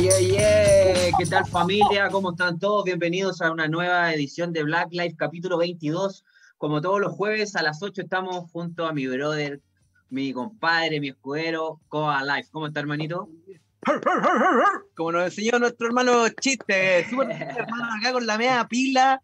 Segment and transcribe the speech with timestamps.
[0.00, 1.10] yeah, yeah.
[1.18, 2.08] ¿Qué tal familia?
[2.10, 2.84] ¿Cómo están todos?
[2.84, 6.24] Bienvenidos a una nueva edición de Black Life capítulo 22.
[6.56, 9.60] Como todos los jueves a las 8 estamos junto a mi brother,
[10.10, 12.48] mi compadre, mi escudero, Coa Life.
[12.52, 13.28] ¿Cómo está, hermanito?
[14.94, 19.20] Como nos enseñó nuestro hermano Chiste, súper hermano acá con la media pila,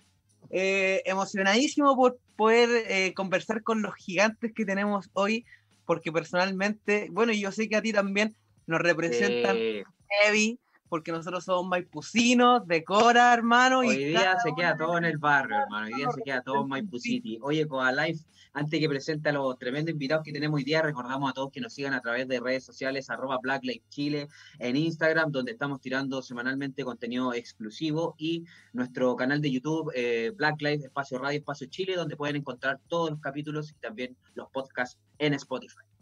[0.51, 5.45] eh, emocionadísimo por poder eh, conversar con los gigantes que tenemos hoy,
[5.87, 8.35] porque personalmente, bueno, y yo sé que a ti también
[8.67, 10.59] nos representan Eh, heavy,
[10.89, 13.81] porque nosotros somos maipucinos, de Cora, hermano.
[13.81, 15.87] hoy y día se queda todo en el barrio, hermano.
[15.87, 17.39] Hoy día se queda todo en representa un Maipú City.
[17.43, 21.31] Oye, Coa Life, antes que presente a los tremendos invitados que tenemos hoy día, recordamos
[21.31, 24.77] a todos que nos sigan a través de redes sociales, arroba Black Life Chile, en
[24.77, 30.87] Instagram, donde estamos tirando semanalmente contenido exclusivo, y nuestro canal de YouTube, eh, Black Life
[30.87, 35.35] Espacio Radio Espacio Chile, donde pueden encontrar todos los capítulos y también los podcasts en
[35.35, 35.94] Spotify.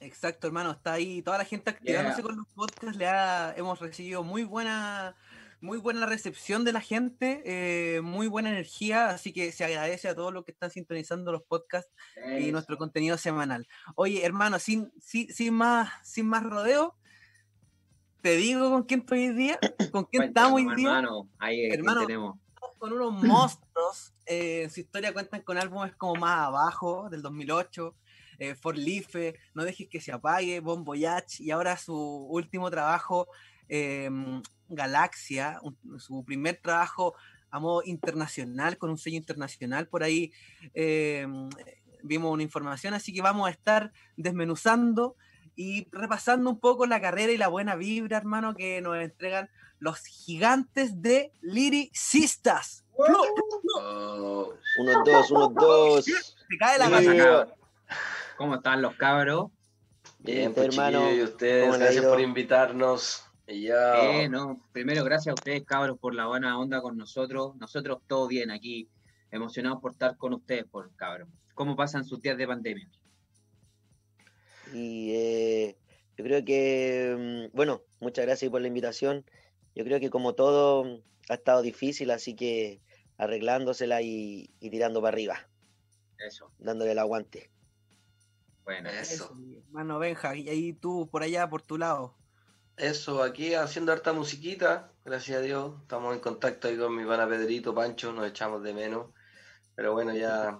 [0.00, 2.22] Exacto, hermano, está ahí toda la gente activándose Yeah.
[2.26, 5.16] con los podcasts, le ha- hemos recibido muy buena,
[5.60, 10.14] muy buena recepción de la gente, eh, muy buena energía, así que se agradece a
[10.14, 11.90] todos los que están sintonizando los podcasts
[12.38, 13.66] y nuestro contenido semanal.
[13.96, 16.94] Oye, hermano, sin, sin, sin más, sin más rodeo,
[18.22, 19.58] te digo con quién estoy hoy día,
[19.92, 20.88] con quién estamos hoy día.
[20.90, 22.38] hermano, ahí Hermano, tenemos.
[22.78, 24.14] con unos monstruos.
[24.26, 27.96] eh, su historia cuentan con álbumes como Más Abajo, del 2008,
[28.38, 33.28] eh, For Life, No Dejes que se apague, Bon Voyage, y ahora su último trabajo,
[33.68, 34.08] eh,
[34.68, 37.14] Galaxia, un- su primer trabajo
[37.50, 40.32] a modo internacional, con un sello internacional por ahí.
[40.74, 41.26] eh,
[42.02, 45.16] vimos una información, así que vamos a estar desmenuzando
[45.56, 49.50] y repasando un poco la carrera y la buena vibra, hermano, que nos entregan
[49.80, 52.84] los gigantes de Liricistas.
[52.96, 56.04] Oh, Unos dos, unos dos.
[56.04, 57.46] Se cae la ¿Qué
[58.38, 59.50] ¿Cómo están los cabros?
[60.20, 63.24] bien, pues, hermano, y ustedes, ¿cómo le ha gracias por invitarnos.
[63.48, 67.56] Eh, no, primero gracias a ustedes, cabros, por la buena onda con nosotros.
[67.56, 68.88] Nosotros todo bien aquí,
[69.32, 71.28] emocionados por estar con ustedes, por cabros.
[71.54, 72.88] ¿Cómo pasan sus días de pandemia?
[74.72, 75.76] Y eh,
[76.16, 79.24] yo creo que, mm, bueno, muchas gracias por la invitación.
[79.74, 82.82] Yo creo que como todo ha estado difícil, así que
[83.16, 85.48] arreglándosela y, y tirando para arriba,
[86.18, 87.50] Eso, dándole el aguante.
[88.74, 88.90] Bueno.
[88.90, 89.32] eso.
[89.68, 92.14] Hermano Benja, y ahí tú por allá, por tu lado.
[92.76, 95.74] Eso, aquí haciendo harta musiquita, gracias a Dios.
[95.82, 99.06] Estamos en contacto ahí con mi pana Pedrito, Pancho, nos echamos de menos.
[99.74, 100.58] Pero bueno, ya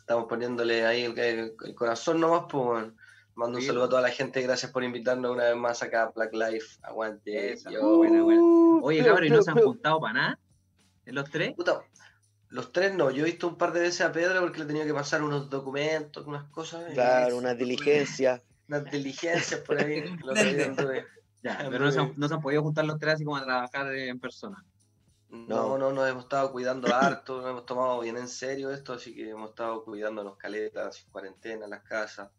[0.00, 2.64] estamos poniéndole ahí el, el- el corazón nomás, pues.
[2.64, 2.94] bueno.
[3.34, 3.90] Mando un saludo a pues.
[3.90, 6.78] toda la gente, gracias por invitarnos una vez más acá a Black Life.
[6.82, 7.52] Aguante.
[7.52, 7.96] Esa, yo.
[7.98, 8.40] buena, buena.
[8.82, 10.38] Oye, cabros, ¿y no se han juntado para nada?
[11.04, 11.54] ¿En los tres?
[11.54, 11.82] Puta,
[12.48, 14.66] los tres no, yo he visto un par de veces a Pedro porque le he
[14.68, 16.84] tenido que pasar unos documentos, unas cosas.
[16.90, 18.42] y Claro, una diligencia.
[18.68, 20.04] unas diligencias por ahí.
[21.42, 23.44] Ya, pero no se, han, no se han podido juntar los tres así como a
[23.44, 24.64] trabajar en persona.
[25.28, 29.14] No, no, nos hemos estado cuidando harto, nos hemos tomado bien en serio esto, así
[29.14, 32.30] que hemos estado cuidando los caletas, cuarentena, las casas,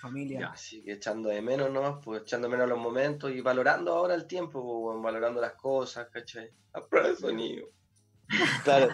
[0.00, 0.40] Familia.
[0.40, 0.46] Ya.
[0.50, 4.14] así que echando de menos nomás, pues echando de menos los momentos y valorando ahora
[4.14, 6.50] el tiempo, pues, valorando las cosas, ¿cachai?
[6.72, 7.68] A prueba de sonido.
[8.64, 8.88] Claro.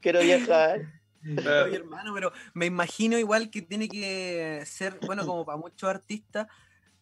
[0.00, 0.80] Quiero viajar.
[1.24, 6.46] Oye, hermano, pero me imagino igual que tiene que ser, bueno, como para muchos artistas,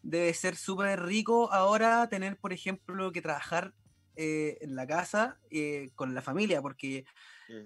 [0.01, 3.73] debe ser súper rico ahora tener, por ejemplo, que trabajar
[4.15, 7.05] eh, en la casa eh, con la familia, porque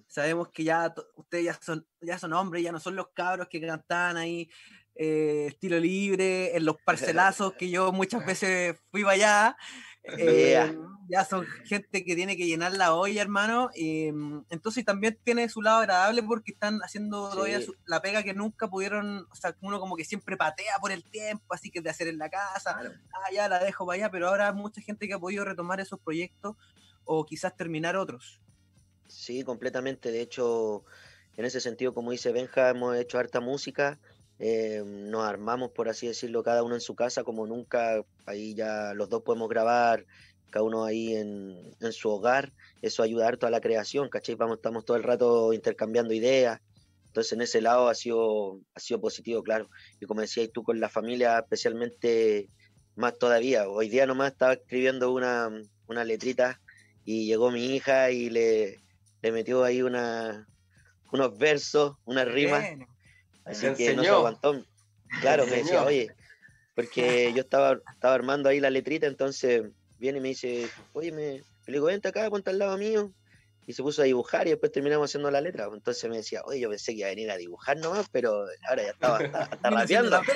[0.07, 3.61] sabemos que ya ustedes ya son, ya son hombres, ya no son los cabros que
[3.61, 4.49] cantaban ahí
[4.95, 9.57] eh, estilo libre, en los parcelazos que yo muchas veces fui para allá.
[10.03, 10.75] eh, Yeah.
[11.11, 13.69] Ya son gente que tiene que llenar la olla, hermano.
[13.75, 17.65] y, mm, entonces también tiene su lado agradable porque están haciendo todavía Sí.
[17.65, 21.03] su- la pega que nunca pudieron, o sea, uno como que siempre patea por el
[21.03, 22.79] tiempo, así que de hacer en la casa,
[23.13, 25.81] ah, ya la dejo para allá, pero ahora hay mucha gente que ha podido retomar
[25.81, 26.55] esos proyectos
[27.03, 28.39] o quizás terminar otros.
[29.07, 30.11] Sí, completamente.
[30.11, 30.85] De hecho,
[31.35, 33.99] en ese sentido, como dice Benja, hemos hecho harta música.
[34.43, 38.03] eh, nos armamos, por así decirlo, cada uno en su casa, como nunca.
[38.25, 40.07] Ahí ya los dos podemos grabar,
[40.51, 42.53] cada uno ahí en, en su hogar.
[42.81, 44.35] Eso ayuda harto a la creación, ¿cachai?
[44.35, 46.59] Vamos, estamos todo el rato intercambiando ideas.
[47.07, 49.69] Entonces, en ese lado ha sido, ha sido positivo, claro.
[49.99, 52.49] Y como decías tú, con la familia, especialmente
[52.95, 53.67] más todavía.
[53.67, 55.49] Hoy día nomás estaba escribiendo una,
[55.87, 56.61] una letrita
[57.03, 58.79] y llegó mi hija y le,
[59.21, 60.47] le metió ahí una,
[61.11, 62.61] unos versos, unas rimas.
[62.61, 62.87] Bueno,
[63.43, 64.63] Así que no se aguantó.
[65.19, 65.85] Claro, me decía, enseñó.
[65.85, 66.15] oye,
[66.75, 69.63] porque yo estaba, estaba armando ahí la letrita, entonces
[70.01, 71.43] viene y me dice, oye, me, le
[71.73, 73.11] digo, vente acá, ponte al lado mío.
[73.67, 75.69] Y se puso a dibujar y después terminamos haciendo la letra.
[75.71, 78.83] Entonces me decía, oye, yo pensé que iba a venir a dibujar nomás, pero ahora
[78.83, 80.21] ya estaba hasta, hasta rapeando.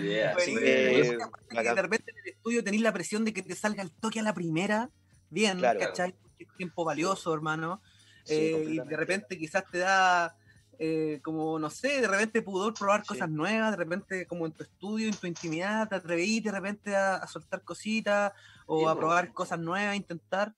[0.00, 1.18] Yeah, Pues, sí, eh, eh,
[1.50, 4.20] que de repente en el estudio tenéis la presión de que te salga el toque
[4.20, 4.90] a la primera,
[5.30, 5.80] bien, Claro.
[5.80, 6.12] ¿cachai?
[6.12, 7.82] Porque es tiempo valioso, hermano.
[8.24, 10.36] Sí, Eh, y de repente quizás te da
[10.78, 13.06] eh, como, no sé, de repente pudor probar Sí.
[13.06, 16.96] cosas nuevas, de repente como en tu estudio, en tu intimidad, te atreví de repente
[16.96, 18.32] a, a soltar cositas
[18.66, 20.54] o Sí, a probar cosas nuevas, a intentar.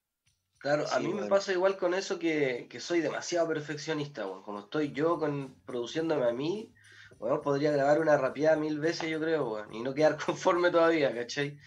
[0.58, 1.26] Claro, a Sí, mí me bueno.
[1.26, 4.42] pasa igual con eso que, que soy demasiado perfeccionista, weón.
[4.42, 6.72] Como estoy yo con, produciéndome a mí,
[7.18, 11.58] weón, podría grabar una rapeada mil veces, yo creo, y no quedar conforme todavía, ¿cachai?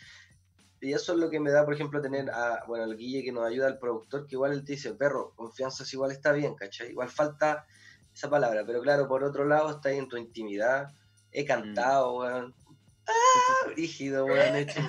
[0.81, 3.31] Y eso es lo que me da, por ejemplo, tener a, bueno, el Guille que
[3.34, 6.56] nos ayuda, al productor, que igual él te dice, perro, confianza es igual está bien,
[6.56, 6.92] ¿cachai?
[6.92, 7.66] Igual falta
[8.14, 10.88] esa palabra, pero claro, por otro lado, está ahí en tu intimidad,
[11.32, 12.56] he cantado, weón.
[13.08, 13.72] ¡Ah!
[13.76, 14.82] Rígido, weón, he hecho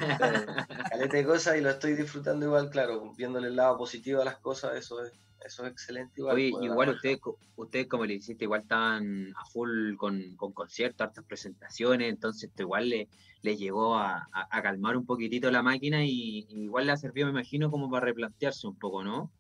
[0.89, 4.39] caleta de cosas y lo estoy disfrutando igual, claro, viéndole el lado positivo a las
[4.41, 5.13] cosas, eso es,
[5.45, 6.37] eso es excelente igual.
[6.37, 7.19] Oye, igual ustedes,
[7.57, 12.63] ustedes como le hiciste, igual estaban a full con, con conciertos, hartas presentaciones, entonces esto
[12.63, 13.09] igual le,
[13.43, 16.97] le llegó a, a- a calmar un poquitito la máquina y, y igual le ha
[16.97, 19.33] servido, me imagino, como para replantearse un poco, ¿no?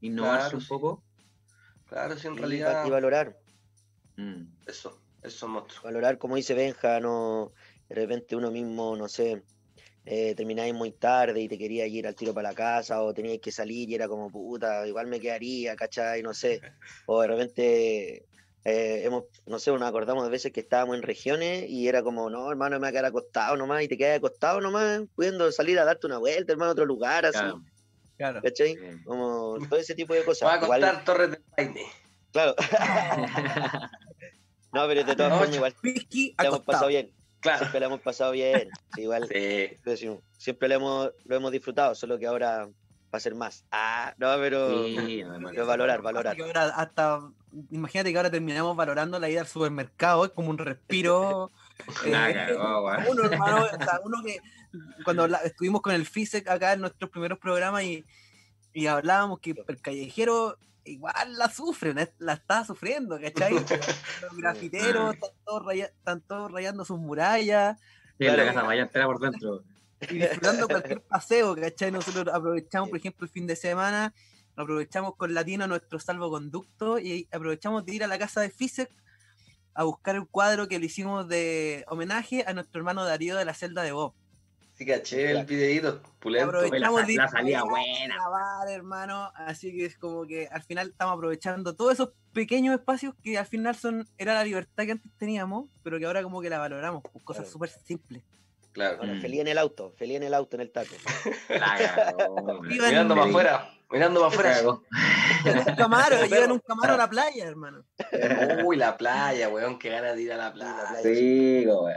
[0.00, 0.68] Innovarse Claro, un sí.
[0.68, 1.05] poco.
[1.86, 3.38] Claro, sí, en Y, realidad, y valorar,
[4.18, 4.56] Mm.
[4.66, 5.82] eso, eso monstruo.
[5.82, 7.52] valorar, como dice Benja, no,
[7.88, 9.44] de repente uno mismo, no sé,
[10.04, 13.40] eh, termináis muy tarde y te querías ir al tiro para la casa o teníais
[13.40, 16.22] que salir y era como puta, igual me quedaría, ¿cachai?
[16.22, 16.66] No sé.
[17.06, 18.28] O de repente,
[18.64, 22.30] eh, hemos, no sé, nos acordamos de veces que estábamos en regiones y era como,
[22.30, 25.78] no, hermano, me voy a quedar acostado nomás y te quedas acostado nomás, pudiendo salir
[25.80, 27.62] a darte una vuelta, hermano, a otro lugar, así, Claro.
[28.16, 28.40] Claro.
[28.42, 28.76] ¿cachai?
[29.04, 30.50] Como todo ese tipo de Va cosas.
[30.52, 31.82] a Igual, contar Torres del Paine.
[32.32, 32.54] claro.
[34.72, 35.74] no, pero de todas No, formas, igual
[36.38, 37.10] la hemos pasado bien.
[37.40, 37.58] Claro.
[37.58, 38.68] Siempre la hemos pasado bien.
[38.94, 39.28] Sí, igual,
[39.96, 40.08] Sí.
[40.36, 43.64] siempre lo hemos, lo hemos disfrutado, solo que ahora va a ser más.
[43.70, 46.36] Ah, no, pero, Sí, pero valorar, valorar.
[46.40, 47.20] Ahora hasta,
[47.70, 51.52] imagínate que ahora terminamos valorando la ida al supermercado, es como un respiro.
[52.04, 53.04] Eh, weón.
[53.10, 54.40] uno, hermano, o sea, uno que
[55.04, 58.04] cuando la- estuvimos con el FISEC acá en nuestros primeros programas y,
[58.72, 63.54] y hablábamos que el callejero igual la sufre, la, la está sufriendo, ¿cachai?
[64.22, 67.78] Los grafiteros están todos, raya- están todos rayando sus murallas
[68.18, 69.62] Sí, la casa vaya entera por dentro.
[70.08, 71.90] y disfrutando cualquier paseo, ¿cachai?
[71.92, 74.14] Nosotros aprovechamos, por ejemplo, el fin de semana,
[74.56, 78.90] aprovechamos con Latino nuestro salvoconducto y aprovechamos de ir a la casa de FISEC
[79.76, 83.54] a buscar el cuadro que le hicimos de homenaje a nuestro hermano Darío de la
[83.54, 84.14] celda de Bob.
[84.74, 86.48] Sí, caché el pulento.
[86.50, 88.14] Aprovechamos la- la salida buena.
[88.16, 89.32] grabar, hermano.
[89.34, 93.46] Así que es como que al final estamos aprovechando todos esos pequeños espacios que al
[93.46, 97.02] final son era la libertad que antes teníamos, pero que ahora como que la valoramos,
[97.10, 97.52] pues, cosas Claro.
[97.52, 98.22] súper simples.
[98.72, 98.98] Claro.
[98.98, 99.20] Bueno, Mm.
[99.22, 100.94] feliz en el auto, feliz en el auto, en el taco.
[102.70, 104.78] Iban Mirando para afuera, mirando para afuera.
[105.50, 107.84] En un camaro, llevan un camaro a la playa, hermano.
[108.64, 110.96] Uy, la playa, weón, que ganas de ir a la playa.
[111.02, 111.92] Sí, weón.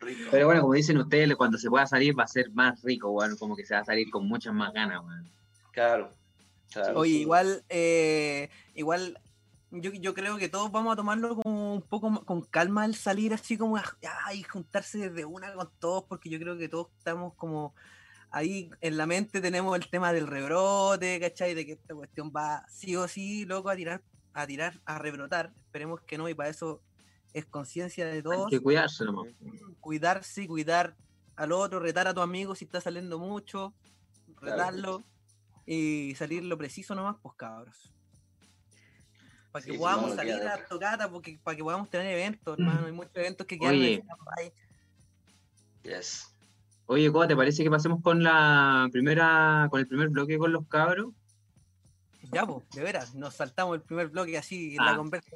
[0.00, 0.28] Rico.
[0.32, 3.36] Pero bueno, como dicen ustedes, cuando se pueda salir va a ser más rico, weón.
[3.36, 5.30] Como que se va a salir con muchas más ganas, weón.
[5.72, 6.12] Claro.
[6.72, 6.98] claro.
[6.98, 7.20] Oye, sí.
[7.20, 9.18] igual, eh, igual,
[9.70, 13.32] yo, yo creo que todos vamos a tomarlo como un poco con calma al salir
[13.32, 13.96] así como a-
[14.26, 17.74] ah, y juntarse desde una con todos, porque yo creo que todos estamos como
[18.32, 21.54] ahí en la mente tenemos el tema del rebrote, ¿cachai?
[21.54, 24.02] De que esta cuestión va sí o sí, loco, a tirar,
[24.32, 25.52] a tirar, a rebrotar.
[25.66, 26.82] Esperemos que no, y para eso
[27.32, 29.28] es conciencia de Hay todos que cuidarse nomás.
[29.80, 30.96] cuidarse, cuidar
[31.36, 33.74] al otro, retar a tu amigo si está saliendo mucho,
[34.36, 34.56] Claro.
[34.56, 35.04] retarlo
[35.66, 37.92] y salir lo preciso nomás, pues cabros.
[39.52, 40.66] Para que Sí, podamos salir a otra.
[40.66, 42.86] tocata, porque para que podamos tener eventos, hermano.
[42.86, 44.52] Hay muchos eventos que quedan stand-by.
[45.84, 46.31] Yes.
[46.92, 50.68] Oye, ¿cómo te parece que pasemos con la primera, con el primer bloque con los
[50.68, 51.14] cabros?
[52.30, 54.90] Ya, pues, de veras, nos saltamos el primer bloque así en Ah.
[54.90, 55.30] la conversa.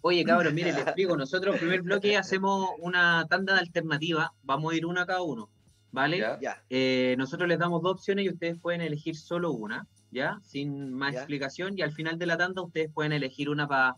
[0.00, 1.16] Oye, cabros, mire, les explico.
[1.16, 4.30] Nosotros, el primer bloque, hacemos una tanda de alternativas.
[4.42, 5.48] Vamos a ir una cada uno,
[5.92, 6.18] ¿vale?
[6.18, 6.40] ¿Ya?
[6.40, 10.40] Ya, Eh, nosotros les damos dos opciones y ustedes pueden elegir solo una, ¿ya?
[10.42, 11.20] Sin más Ya.
[11.20, 11.78] explicación.
[11.78, 13.94] Y al final de la tanda ustedes pueden elegir una para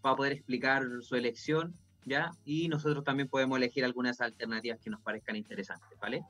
[0.00, 2.30] poder explicar su elección, ¿ya?
[2.44, 6.24] Y nosotros también podemos elegir algunas alternativas que nos parezcan interesantes, ¿vale?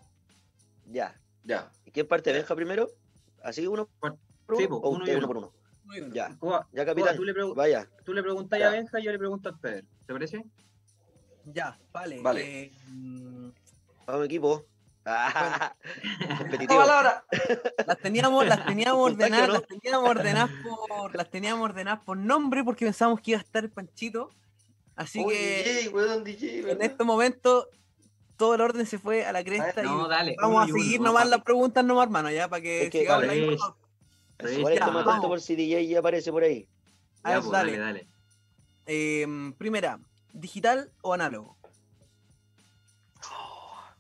[0.87, 1.19] ya.
[1.47, 1.71] Ya.
[1.85, 2.33] ¿Y quién parte?
[2.33, 2.89] ¿Benja primero?
[3.43, 4.57] ¿Así uno por uno?
[4.59, 5.19] Sí, po, ¿O uno y usted uno.
[5.19, 5.53] uno por uno?
[5.85, 6.13] Muy bien.
[6.15, 7.17] Ya, Cuba, ya Cuba, capitán.
[7.17, 8.69] tú, le Vaya, tú le preguntas Ya.
[8.69, 9.87] a Benja y yo le pregunto a Pedro.
[10.07, 10.43] ¿Te parece?
[11.45, 12.23] Ya, vale.
[12.23, 12.63] Vale.
[12.63, 13.49] eh, mm,
[14.07, 14.65] vamos equipo.
[15.07, 15.77] Ah,
[16.19, 16.81] ¡Esta competitivo.
[16.81, 17.27] palabra!
[17.87, 19.53] las teníamos, las teníamos ordenadas, ¿no?
[19.53, 23.65] las teníamos ordenadas por, las teníamos ordenadas por nombre porque pensábamos que iba a estar
[23.65, 24.31] el Panchito.
[24.97, 27.69] Así que DJ, weón, DJ, en este momento
[28.37, 30.37] todo el orden se fue a la cresta No, y dale.
[30.41, 32.91] vamos uno a uno, seguir no, nomás las preguntas nomás, hermano, ya para que Es
[32.91, 33.47] que, sigamos vale.
[33.49, 35.09] ya, estamos vamos.
[35.09, 36.69] atentos por si DJ ya aparece por ahí.
[37.23, 37.73] A Ya, ver, pues, dale.
[37.73, 38.09] dale, dale.
[38.87, 39.27] Eh,
[39.59, 39.99] primera,
[40.33, 41.57] ¿digital o análogo?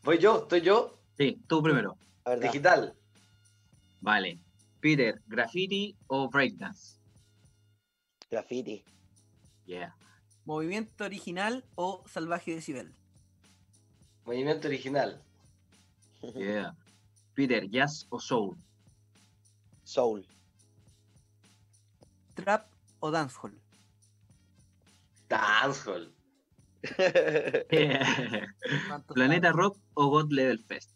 [0.02, 0.98] Voy yo, estoy yo.
[1.16, 1.96] Sí, tú primero.
[2.24, 2.46] La verdad.
[2.52, 2.94] Digital.
[4.00, 4.38] Vale.
[4.80, 6.98] Peter, graffiti o breakdance?
[8.30, 8.84] Graffiti.
[9.64, 9.94] Yeah.
[10.44, 12.92] Movimiento original o salvaje decibel.
[14.24, 15.22] Movimiento original.
[16.34, 16.74] Yeah.
[17.34, 18.56] Peter, jazz o soul?
[19.82, 20.26] Soul.
[22.34, 22.66] Trap
[23.00, 23.60] o dancehall.
[25.28, 26.14] Dancehall.
[28.88, 30.90] ¿Cuántos Planeta Rock o God Level Fest?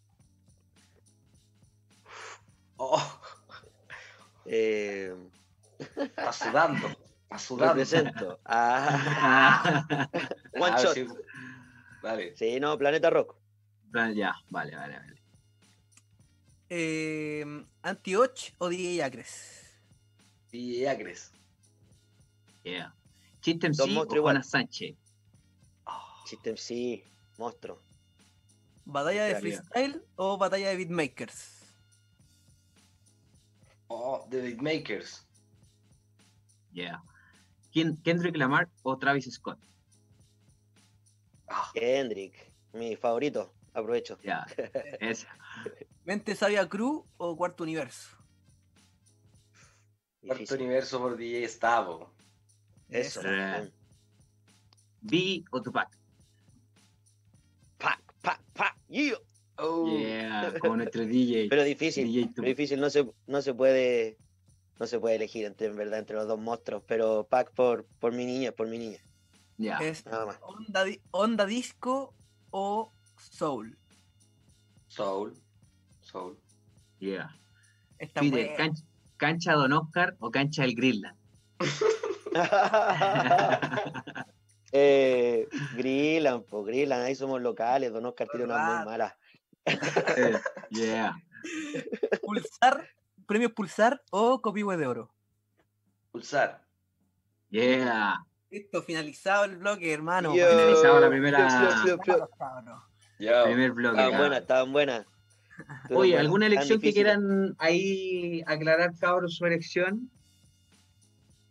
[2.78, 3.02] Oh,
[4.46, 5.14] eh,
[5.78, 7.07] está sudando.
[7.28, 7.74] Está sudando.
[7.74, 8.40] represento.
[8.46, 9.84] Ah,
[10.54, 10.94] one Ah, shot.
[10.94, 11.06] sí.
[12.02, 12.36] Vale.
[12.36, 13.36] Sí, no, Planeta Rock.
[14.14, 15.22] Ya, vale, vale, vale.
[16.70, 17.44] Eh,
[17.82, 19.64] Anti-Och o DJ Acres.
[20.52, 21.32] Y Acres.
[22.64, 22.94] Yeah.
[23.40, 24.44] Chiste Dos MC o monstruos Juana igual.
[24.44, 24.96] Sánchez?
[25.86, 27.02] Oh, System sí,
[27.38, 27.78] monstruo.
[28.84, 31.54] ¿Batalla de freestyle o batalla de beatmakers?
[33.88, 35.24] oh, The Beatmakers.
[36.72, 37.00] Yeah.
[37.72, 39.58] Ken- Kendrick Lamar o Travis Scott?
[41.48, 43.52] Ah, Kendrick, mi favorito.
[43.74, 44.18] Aprovecho.
[44.22, 44.46] Ya.
[45.00, 45.28] Esa.
[46.04, 48.16] ¿Mente Sabia Crew o Cuarto Universo?
[50.26, 52.10] Cuarto universo por DJ Stavo.
[52.88, 53.20] Eso.
[53.24, 53.62] Eh.
[53.62, 53.72] Mm.
[55.00, 55.88] B o Tupac?
[57.78, 59.16] Pa, pa, pa, yeah.
[59.60, 61.48] Oh, Yeah, como nuestro DJ.
[61.48, 62.06] Pero difícil.
[62.06, 64.16] DJ Pero difícil, no se, no se puede.
[64.78, 68.12] No se puede elegir entre, en verdad entre los dos monstruos, pero Pac por, por
[68.12, 68.98] mi niña, por mi niña,
[69.56, 69.78] Ya.
[69.78, 70.38] ¿Es nada más.
[70.42, 72.14] onda, onda disco
[72.50, 72.92] o
[73.30, 73.76] soul?
[74.86, 75.34] Soul.
[76.00, 76.38] Soul.
[76.98, 77.30] Yeah.
[77.98, 78.56] Está Peter, buena.
[78.56, 81.18] can- cancha Don Oscar o cancha del Greenland?
[84.72, 89.14] eh, Grillan, pues Grillan, ahí somos locales, Don Oscar tiene unas muy malas.
[90.16, 90.38] Eh,
[90.70, 91.14] yeah.
[92.22, 92.88] Pulsar,
[93.28, 95.14] premios Pulsar o Copihue de Oro.
[96.10, 96.64] Pulsar.
[97.50, 98.16] Yeah.
[98.50, 100.34] Listo, finalizado el bloque, hermano.
[100.34, 100.48] Yo.
[100.48, 101.46] finalizado la primera-
[102.38, 102.80] cabrón.
[103.18, 103.44] Ya.
[103.44, 103.98] Primer bloque.
[104.00, 105.06] Estaban buenas, estaban buenas.
[105.90, 110.10] Oye, ¿alguna elección que quieran ahí aclarar, cabros, su elección?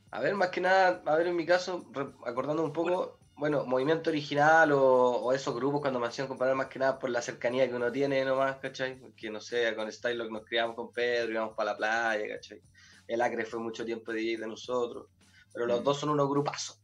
[0.09, 1.91] A ver, más que nada, a ver, en mi caso,
[2.25, 6.67] acordando un poco, bueno, movimiento original o, o esos grupos cuando me hacían comparar más
[6.67, 8.99] que nada por la cercanía que uno tiene nomás, ¿cachai?
[9.15, 12.61] Que no sé, con Stylock nos criamos con Pedro, íbamos para la playa, ¿cachai?
[13.07, 15.07] El Acre fue mucho tiempo de ir de nosotros,
[15.53, 15.83] pero los Mm.
[15.83, 16.81] dos son unos grupazos.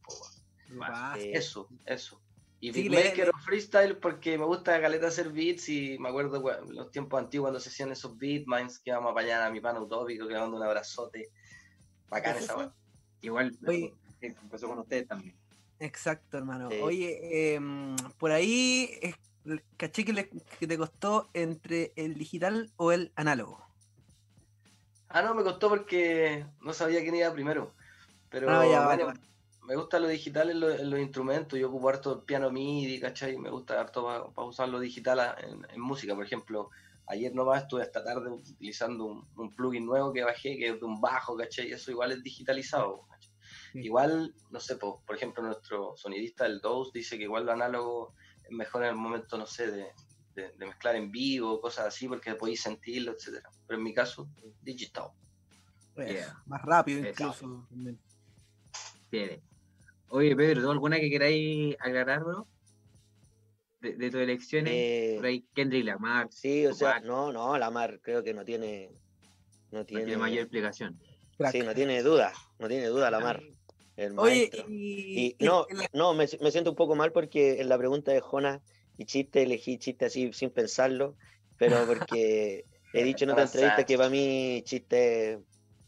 [1.16, 1.32] Sí.
[1.34, 2.22] eso, eso.
[2.60, 6.74] Y Sí, beatmaker o freestyle porque me gusta caleta hacer beats y me acuerdo weón,
[6.74, 9.82] los tiempos antiguos cuando se hacían esos beatmines que íbamos a apañar a mi pana
[9.82, 11.30] utópico que le mando un abrazote.
[12.08, 12.74] Bacán esa weón.
[13.22, 13.94] Igual, Oye.
[14.22, 15.36] eh, empezó con ustedes también.
[15.84, 16.70] Exacto, hermano.
[16.72, 16.78] Sí.
[16.82, 19.14] Oye, em, por ahí eh,
[19.76, 23.62] caché que, le- que te costó entre el digital o el análogo.
[25.10, 27.76] Ah, no, me costó porque no sabía quién iba primero.
[28.30, 29.20] Pero Ah, ya, vale, bueno, vale.
[29.68, 31.60] me gusta lo digital en, lo- en los instrumentos.
[31.60, 33.38] Yo ocupo harto piano MIDI, ¿cachai?
[33.38, 36.16] Me gusta harto para usar lo digital a- en, en música.
[36.16, 36.70] Por ejemplo,
[37.08, 40.86] ayer nomás estuve esta tarde utilizando un, un plugin nuevo que bajé, que es de
[40.86, 41.72] un bajo, ¿cachai?
[41.74, 43.33] Eso igual es digitalizado, ¿cachai?
[43.74, 43.80] Sí.
[43.80, 48.14] Igual, no sé, po, por ejemplo, nuestro sonidista, el Dose, dice que igual lo análogo
[48.46, 49.88] es mejor en el momento, no sé, de,
[50.36, 53.50] de- de mezclar en vivo, cosas así, porque podéis sentirlo, etcétera.
[53.68, 54.30] Pero en mi caso,
[54.62, 55.10] digital.
[55.96, 56.42] Pues, Yeah.
[56.48, 57.68] Más rápido incluso.
[59.10, 59.42] Tiene.
[60.10, 62.48] Oye, Pedro, ¿tú alguna que queráis aclarar, bro?
[63.80, 64.74] De, de tus elecciones.
[64.74, 66.28] Eh, Por ahí, Kendrick Lamar.
[66.32, 68.90] sí, o sea, no, no, la Mar creo que no tiene.
[69.72, 71.00] No no tiene, tiene mayor explicación.
[71.52, 73.42] Sí, no tiene duda, no tiene duda la Mar.
[73.96, 74.66] El Oye, maestro.
[74.70, 78.22] y, Y no, no, me, me siento un poco mal porque en la pregunta de
[78.22, 78.62] Jonas
[78.98, 81.16] y chiste elegí chiste así sin pensarlo,
[81.58, 85.40] pero porque he dicho en otra entrevista que para mí chiste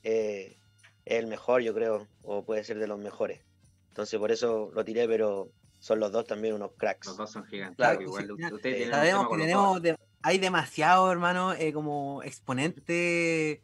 [0.03, 0.57] eh,
[1.05, 3.41] es el mejor, yo creo, o puede ser de los mejores.
[3.89, 7.07] Entonces por eso lo tiré, pero son los dos también unos cracks.
[7.07, 7.77] Los dos son gigantes.
[7.77, 13.61] Claro, igual sí, un Sabemos que tenemos de- hay demasiado, hermano, eh, como exponente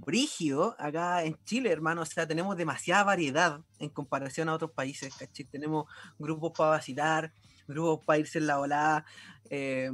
[0.00, 2.02] brígido acá en Chile, hermano.
[2.02, 5.14] O sea, tenemos demasiada variedad en comparación a otros países.
[5.50, 5.86] Tenemos
[6.18, 7.32] grupos para vacilar,
[7.66, 9.04] grupos para irse en la volada.
[9.50, 9.90] eh,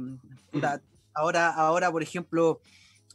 [1.13, 2.61] ahora, ahora, por ejemplo,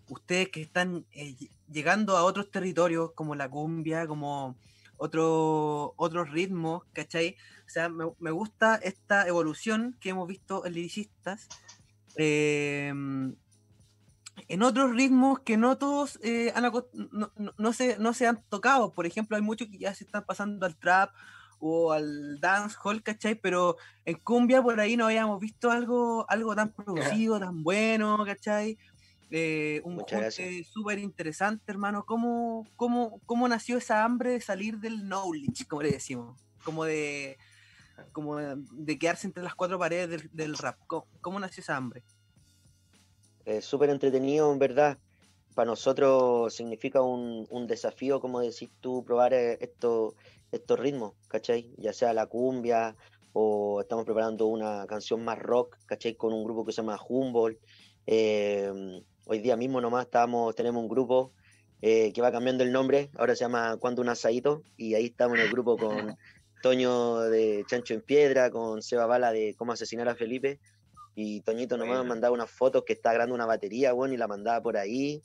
[0.08, 4.56] ustedes que están eh, ll- llegando a otros territorios como la cumbia, como
[4.96, 7.36] otro, otros ritmos, ¿cachai?
[7.66, 11.48] O sea, me, me gusta esta evolución que hemos visto en lyricistas
[12.16, 12.92] eh,
[14.46, 18.92] en otros ritmos que no todos eh, han no- no se, no se han tocado.
[18.92, 21.10] Por ejemplo, hay muchos que ya se están pasando al trap
[21.60, 23.34] o al dancehall, ¿cachai?
[23.34, 28.78] Pero en cumbia por ahí no habíamos visto algo, algo tan producido, tan bueno, ¿cachai?
[29.30, 32.04] Eh, un junte súper interesante, hermano.
[32.06, 36.40] ¿Cómo, cómo, ¿Cómo nació esa hambre de salir del knowledge, como le decimos?
[36.64, 37.38] Como de,
[38.12, 40.78] como de quedarse entre las cuatro paredes del, rap.
[40.86, 42.02] ¿Cómo, nació esa hambre?
[43.48, 44.98] Eh, súper entretenido, en verdad.
[45.54, 50.14] Para nosotros significa un, un, desafío, como decís tú, probar eh, estos
[50.52, 51.72] estos ritmos, ¿cachai?
[51.78, 52.94] Ya sea la cumbia
[53.32, 56.14] o estamos preparando una canción más rock, ¿cachai?
[56.14, 57.58] Con un grupo que se llama Humboldt.
[58.06, 61.32] Eh, hoy día mismo nomás estamos, tenemos un grupo
[61.80, 65.38] eh, que va cambiando el nombre, ahora se llama Cuando un asadito, y ahí estamos
[65.38, 66.16] en el grupo con
[66.62, 70.60] Toño de Chancho en Piedra, con Seba Bala de Cómo asesinar a Felipe,
[71.20, 74.28] y Toñito nomás me mandaba unas fotos que está grabando una batería, bueno, y la
[74.28, 75.20] mandaba por ahí,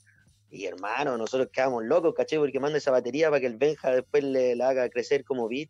[0.50, 2.40] y hermano, nosotros quedamos locos, ¿cachai?
[2.40, 5.68] Porque manda esa batería para que el Benja después le, la haga crecer como beat.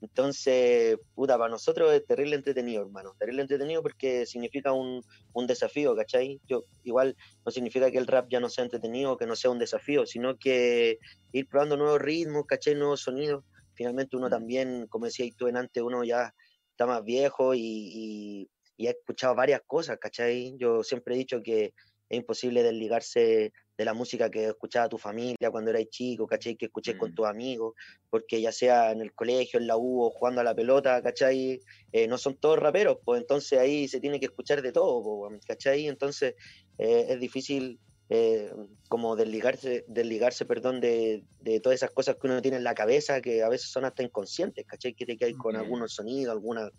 [0.00, 3.14] Entonces, puta, para nosotros es terrible entretenido, hermano.
[3.16, 6.40] Terrible entretenido porque significa un, un, desafío, ¿cachai?
[6.48, 9.60] Yo, igual no significa que el rap ya no sea entretenido, que no sea un
[9.60, 10.98] desafío, sino que
[11.30, 12.74] ir probando nuevos ritmos, ¿cachai?
[12.74, 13.44] Nuevos sonidos.
[13.74, 14.30] Finalmente uno mm.
[14.30, 16.34] también, como decías tú en antes, uno ya
[16.74, 20.56] está más viejo y, y, y ha escuchado varias cosas, ¿cachai?
[20.58, 21.74] Yo siempre he dicho que
[22.08, 26.56] es imposible desligarse de la música que escuchaba tu familia cuando eras chico, ¿cachai?
[26.56, 27.14] Que escuché con mm.
[27.14, 27.74] tus amigos,
[28.10, 31.60] porque ya sea en el colegio, en la U o jugando a la pelota, ¿cachai?
[31.92, 35.88] Eh, no son todos raperos, pues entonces ahí se tiene que escuchar de todo, ¿cachai?
[35.88, 36.34] Entonces
[36.78, 38.52] eh, es difícil eh,
[38.88, 43.20] como desligarse, desligarse perdón, de, de, todas esas cosas que uno tiene en la cabeza,
[43.20, 44.94] que a veces son hasta inconscientes, ¿cachai?
[44.94, 46.70] Que te quedas con algunos sonidos, alguna,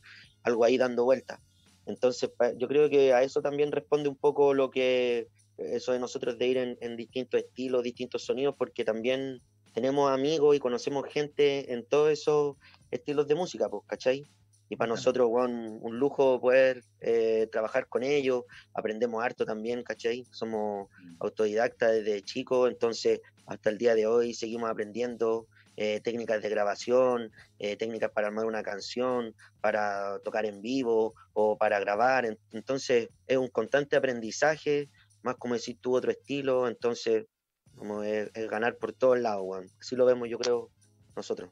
[0.44, 1.40] algo ahí dando vueltas.
[1.86, 5.28] Entonces, yo creo que a eso también responde un poco lo que
[5.58, 9.42] eso de nosotros de ir en, distintos estilos, distintos sonidos, porque también
[9.74, 12.56] tenemos amigos y conocemos gente en todos esos
[12.92, 14.24] estilos de música, pues, ¿cachai?
[14.68, 20.26] Y para nosotros, bueno, un lujo poder eh, trabajar con ellos, aprendemos harto también, ¿cachai?
[20.32, 21.16] Somos mm.
[21.20, 27.32] autodidactas desde chicos, entonces hasta el día de hoy seguimos aprendiendo eh, técnicas de grabación,
[27.60, 32.26] eh, técnicas para armar una canción, para tocar en vivo o para grabar.
[32.52, 34.90] Entonces es un constante aprendizaje
[35.22, 37.26] más como decir tú otro estilo, entonces
[37.76, 40.70] como es, ganar por todos lados, Así lo vemos yo creo
[41.16, 41.50] nosotros.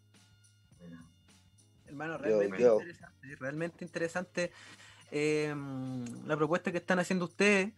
[1.85, 4.51] Hermano, realmente interesante, realmente interesante
[5.11, 7.73] em, la propuesta que están haciendo ustedes.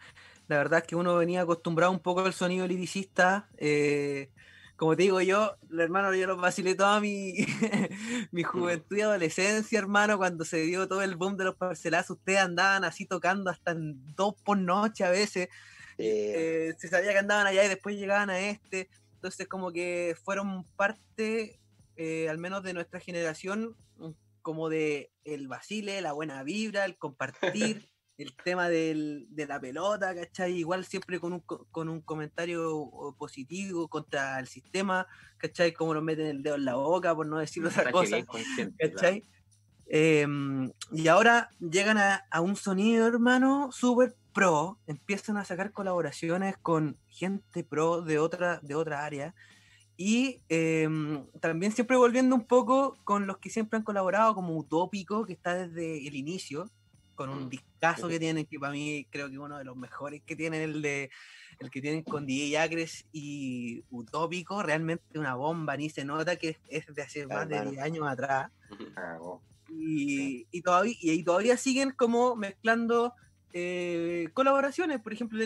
[0.47, 3.49] La verdad es que uno venía acostumbrado un poco al sonido liricista.
[3.57, 4.29] Eh,
[4.75, 7.33] como te digo yo, hermano, yo lo vacilé toda mi,
[8.31, 8.45] mi mm.
[8.45, 12.83] juventud y adolescencia, hermano, cuando se dio todo el boom de los parcelazos, ustedes andaban
[12.83, 15.49] así tocando hasta en dos por noche a veces.
[15.97, 18.89] Eh, se sabía que andaban allá y después llegaban a este.
[19.13, 21.59] Entonces, como que fueron parte,
[21.95, 23.75] eh, al menos de nuestra generación,
[24.41, 30.15] como de el vacile, la buena vibra, el compartir, el tema del, de la pelota,
[30.15, 30.53] ¿cachai?
[30.53, 35.73] Igual siempre con un, con un comentario positivo contra el sistema, ¿cachai?
[35.73, 38.17] Como nos meten el dedo en la boca, por no decir otra cosa,
[38.79, 39.23] ¿cachai?
[39.87, 46.57] Em, y ahora llegan a, a un sonido, hermano, súper pro empiezan a sacar colaboraciones
[46.57, 49.33] con gente pro de otra, de otra área.
[49.97, 55.25] Y em, también siempre volviendo un poco con los que siempre han colaborado, como Utópico,
[55.25, 56.69] que está desde el inicio,
[57.15, 57.49] con un mm,
[57.87, 60.81] discazo que tienen, que para mí creo que uno de los mejores que tienen, el
[60.81, 61.09] de
[61.59, 66.57] el que tienen con DJ Acres y Utópico, realmente una bomba, ni se nota que
[66.69, 68.51] es de hace más de 10 años atrás.
[69.69, 73.13] Y, y, todavía, y, todavía siguen como mezclando
[73.53, 74.99] eh, colaboraciones.
[74.99, 75.39] Por ejemplo,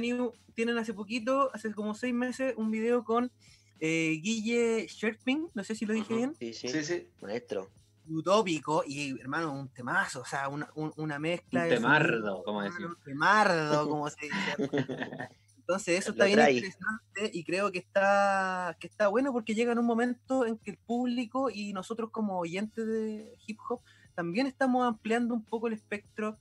[0.55, 3.31] tienen hace poquito, hace como seis meses, un video con
[3.79, 6.35] eh, Guille Sherping, no sé si lo dije bien.
[6.35, 7.69] Sí, sí, sí, maestro.
[8.09, 11.63] Utópico y, hermano, un temazo, o sea, una, una mezcla.
[11.63, 12.85] Un temardo, como decir.
[12.85, 14.37] Un temardo, como se dice.
[15.59, 19.77] Entonces, eso está bien interesante y creo que está, que está bueno porque llega en
[19.77, 23.81] un momento en que el público y nosotros como oyentes de hip hop
[24.15, 26.39] también estamos ampliando un poco el espectro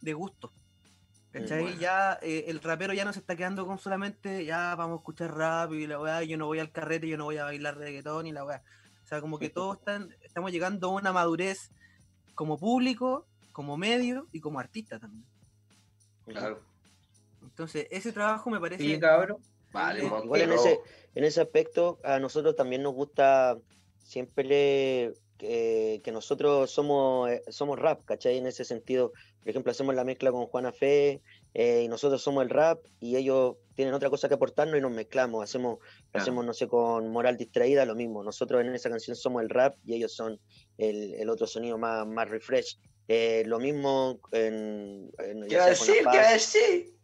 [0.00, 0.52] de gustos.
[1.78, 5.36] Ya eh, el rapero ya no se está quedando con solamente, ya vamos a escuchar
[5.36, 8.26] rap y la weá, yo no voy al carrete, yo no voy a bailar reggaetón
[8.26, 8.62] y la weá.
[9.08, 11.70] O sea, como que todos están, estamos llegando a una madurez
[12.34, 15.24] como público, como medio y como artista también.
[16.26, 16.60] Claro.
[17.40, 18.82] Entonces, ese trabajo me parece.
[18.82, 19.38] Sí, cabrón.
[19.72, 20.80] Vale, igual en ese,
[21.14, 23.56] en ese aspecto, a nosotros también nos gusta
[23.96, 28.36] siempre le, que, nosotros somos, eh, somos rap, ¿cachai?
[28.36, 31.22] En ese sentido, por ejemplo, hacemos la mezcla con Juana Fe,
[31.60, 34.92] eh, y nosotros somos el rap y ellos tienen otra cosa que aportarnos y nos
[34.92, 36.22] mezclamos, hacemos, Claro.
[36.22, 38.22] hacemos no sé, con Moral Distraída, lo mismo.
[38.22, 40.38] Nosotros en esa canción somos el rap y ellos son
[40.78, 42.78] el, el otro sonido más, más refresh.
[43.08, 45.10] Eh, lo mismo en...
[45.18, 45.96] en- ¿Qué va a decir?
[45.96, 46.94] ¿Qué va a decir?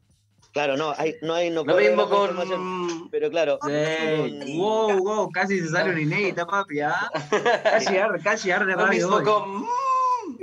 [0.52, 1.50] Claro, no, hay, no hay...
[1.50, 3.10] No Lo mismo con.
[3.10, 3.72] Pero claro, con-
[4.56, 7.10] Wow, wow, casi se sale una inédita, papi, ¿ah?
[7.64, 9.24] Casi arde, casi arde Lo radio mismo hoy.
[9.24, 9.66] con.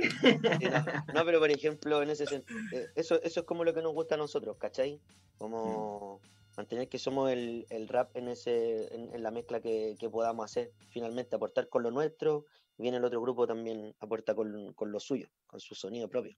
[0.01, 2.59] No, no, pero por ejemplo, en ese sentido,
[2.95, 4.99] eso, eso es como lo que nos gusta a nosotros, ¿cachai?
[5.37, 6.21] Como
[6.57, 10.45] mantener que somos el, el rap en ese en, en la mezcla que, que podamos
[10.45, 12.45] hacer, finalmente aportar con lo nuestro,
[12.77, 16.35] y viene el otro grupo también aporta con, con lo suyo, con su sonido propio.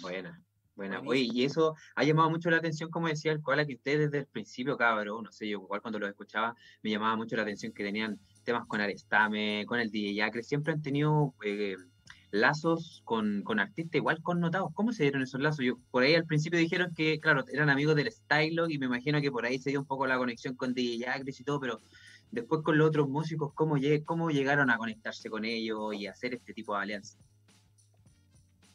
[0.00, 0.42] Buena,
[0.74, 1.00] buena.
[1.00, 4.18] Oye, y eso ha llamado mucho la atención, como decía el Koala, que ustedes desde
[4.18, 7.72] el principio, cabrón, no sé, yo igual cuando los escuchaba, me llamaba mucho la atención
[7.72, 11.76] que tenían temas con Arestame, con el DJ Acre, siempre han tenido eh,
[12.40, 14.72] lazos con, con artistas igual connotados.
[14.74, 15.64] ¿Cómo se dieron esos lazos?
[15.64, 19.20] Yo, por ahí al principio dijeron que, claro, eran amigos del Stylog y me imagino
[19.20, 21.80] que por ahí se dio un poco la conexión con DJ Acre y todo, pero
[22.30, 26.52] después con los otros músicos, ¿cómo, cómo llegaron a conectarse con ellos y hacer este
[26.54, 27.18] tipo de alianzas?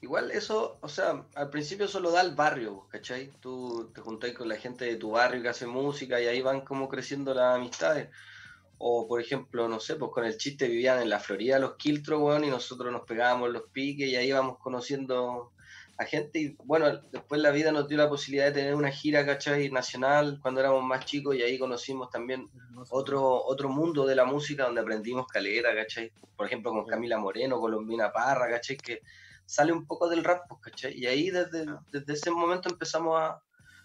[0.02, 3.32] Igual eso, o sea, al principio eso lo da el barrio, ¿cachai?
[3.39, 6.62] Tú te juntás con la gente de tu barrio que hace música y ahí van
[6.62, 8.10] como creciendo las amistades.
[8.84, 12.20] O, por ejemplo, no sé, pues con el chiste vivían en la Florida los Quiltro,
[12.20, 15.52] weón, y nosotros nos pegábamos los piques y ahí íbamos conociendo
[15.98, 16.39] a gente.
[16.39, 19.70] Y bueno, después la vida nos dio la posibilidad de tener una gira, ¿cachai?
[19.70, 22.50] Nacional cuando éramos más chicos y ahí conocimos también
[22.89, 26.12] otro, otro mundo de la música donde aprendimos calera, ¿cachai?
[26.36, 28.78] Por ejemplo, con Camila Moreno, Colombina Parra, ¿cachai?
[28.78, 29.02] Que
[29.46, 30.98] sale un poco del rap, pues, ¿cachai?
[30.98, 33.41] Y ahí desde, desde ese momento empezamos a,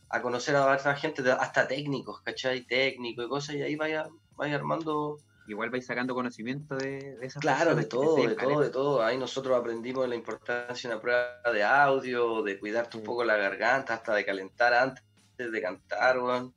[0.08, 2.64] a conocer a otra gente, hasta técnicos, ¿cachai?
[2.66, 5.18] Técnicos y cosas, y ahí vaya, vaya armando,
[5.48, 9.02] Igual vais sacando conocimiento de, de esas claro, de todo, de todo, de todo.
[9.02, 13.36] Ahí nosotros aprendimos la importancia de una prueba de audio, de cuidarte un poco la
[13.36, 15.04] garganta, hasta de calentar antes
[15.52, 16.52] de cantar, weón.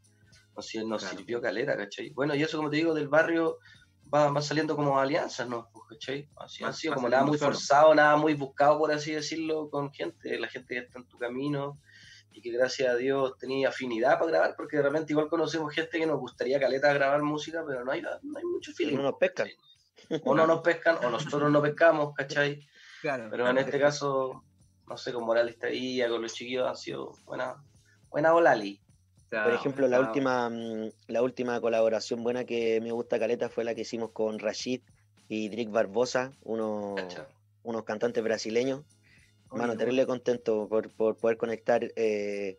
[0.55, 1.17] Nos, nos Claro.
[1.17, 2.09] sirvió calera, ¿cachai?
[2.09, 3.59] Bueno, y eso, como te digo, del barrio
[4.11, 5.69] va, va saliendo como alianzas, ¿no?
[5.71, 6.29] Pues, ¿cachai?
[6.37, 7.51] Así ha sido como nada muy solo.
[7.53, 11.17] forzado, nada muy buscado, por así decirlo, con gente, la gente que está en tu
[11.19, 11.79] camino
[12.39, 15.99] y que gracias a Dios tenía afinidad para grabar, porque de repente igual conocemos gente
[15.99, 18.95] que nos gustaría caleta grabar música, pero no hay, no hay mucho feeling.
[18.95, 19.49] no nos pescan.
[20.23, 22.65] O no nos pescan, o nosotros no pescamos, ¿cachai?
[23.01, 23.29] Claro.
[23.31, 24.43] Pero en este caso,
[24.85, 27.55] no sé, con Morales Traía, con los chiquillos han sido buena,
[28.09, 28.81] buena olali.
[29.29, 33.73] Por ejemplo, la última, mm, la última colaboración buena que me gusta Caleta fue la
[33.73, 34.81] que hicimos con Rashid
[35.29, 36.99] y Drick Barbosa, unos,
[37.63, 38.81] unos cantantes brasileños.
[39.51, 42.57] Mano, terrible contento por, por poder conectar eh,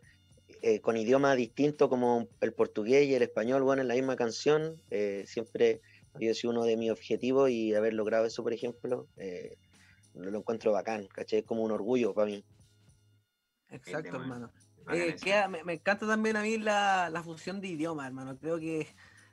[0.61, 4.75] eh, con idiomas distintos como el portugués y el español, bueno, en la misma canción.
[4.89, 5.81] eh, siempre
[6.13, 9.57] ha sido uno de mis objetivos y haber logrado eso, por ejemplo, eh,
[10.13, 11.39] lo, encuentro bacán, ¿cachai?
[11.39, 12.43] Es como un orgullo para mí.
[13.69, 14.51] Exacto, hermano.
[14.91, 18.37] Eh, queda- me, me encanta también a mí la, la fusión de idiomas, hermano.
[18.37, 18.87] Creo que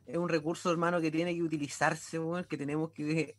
[0.06, 3.36] es un recurso, hermano, que tiene que utilizarse, weón, que tenemos que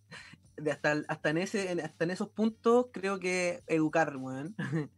[0.62, 4.56] de hasta, hasta, en ese, en- hasta en esos puntos creo que educar, weón.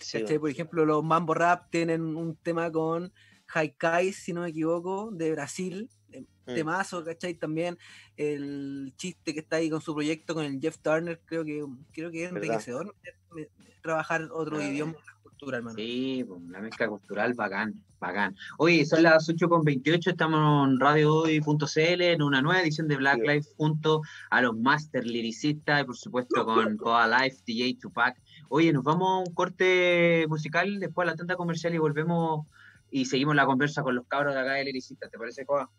[0.00, 0.24] Sí.
[0.38, 3.12] Por ejemplo, los Mambo Rap tienen un tema con
[3.52, 5.90] Haikai, si no me equivoco, de Brasil.
[6.12, 6.54] eh, Mm.
[6.54, 7.34] Temazo, ¿cachai?
[7.34, 7.76] También
[8.16, 12.10] el chiste que está ahí con su proyecto con el Jeff Turner, creo que, creo
[12.10, 12.46] que es ¿Verdad?
[12.46, 13.50] enriquecedor eh, eh,
[13.82, 14.64] trabajar otro Ah.
[14.64, 15.76] idioma, otra cultura, hermano.
[15.76, 18.34] Sí, pues, la mezcla cultural, bacán, bacán.
[18.58, 23.26] Oye, son las 8.28, estamos en radiohoy.cl en una nueva edición de Black Sí.
[23.28, 28.20] Life junto a los Master Lyricistas y por supuesto con Coa Life, DJ Tupac.
[28.48, 32.46] Oye, nos vamos a un corte musical, después a la tanda comercial y volvemos
[32.90, 35.70] y seguimos la conversa con los cabros de acá de Lyricistas, ¿te parece, Coa?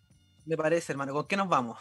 [0.46, 1.12] Me parece, hermano.
[1.14, 1.78] ¿Con qué nos vamos?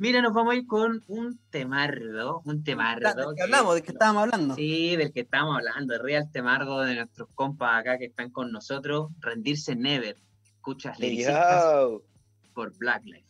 [0.00, 3.30] Mira, nos vamos a ir con un temardo, un ¿De temardo.
[3.30, 3.74] qué que- hablamos?
[3.74, 4.54] ¿De qué estábamos hablando?
[4.54, 8.50] Sí, del que estamos hablando, el Real Temardo de nuestros compas acá que están con
[8.50, 10.16] nosotros, rendirse never.
[10.56, 12.02] Escuchas lyricistas Yo.
[12.54, 13.26] por Black Life.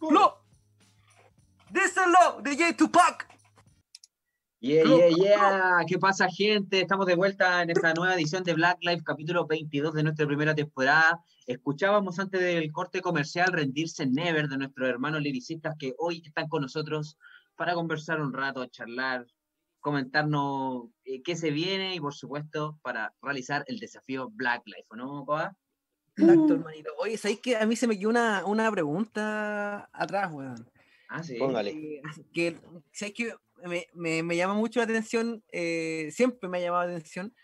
[0.00, 0.34] ¡No!
[1.70, 2.40] ¡Díselo!
[2.42, 3.28] DJ Tupac.
[4.60, 5.84] Yeah, yeah, yeah.
[5.86, 6.80] ¿Qué pasa, gente?
[6.80, 10.52] Estamos de vuelta en esta nueva edición de Black Life, capítulo 22 de nuestra primera
[10.52, 11.22] temporada.
[11.46, 16.62] Escuchábamos antes del corte comercial Rendirse Never de nuestros hermanos lyricistas que hoy están con
[16.62, 17.16] nosotros
[17.54, 19.28] para conversar un rato, charlar,
[19.78, 24.96] comentarnos eh, qué se viene y, por supuesto, para realizar el desafío Black Life, ¿o
[24.96, 25.56] no, Coa?
[26.16, 26.90] Exacto, hermanito.
[26.98, 30.68] Oye, ¿sabéis que a mí se me quedó una, una pregunta atrás, weón?
[31.08, 31.36] Ah, sí.
[31.38, 31.70] Póngale.
[31.70, 32.02] Eh,
[32.34, 36.86] que, ¿sabes que me, me, me llama mucho la atención, eh, siempre me ha llamado
[36.88, 37.34] la atención,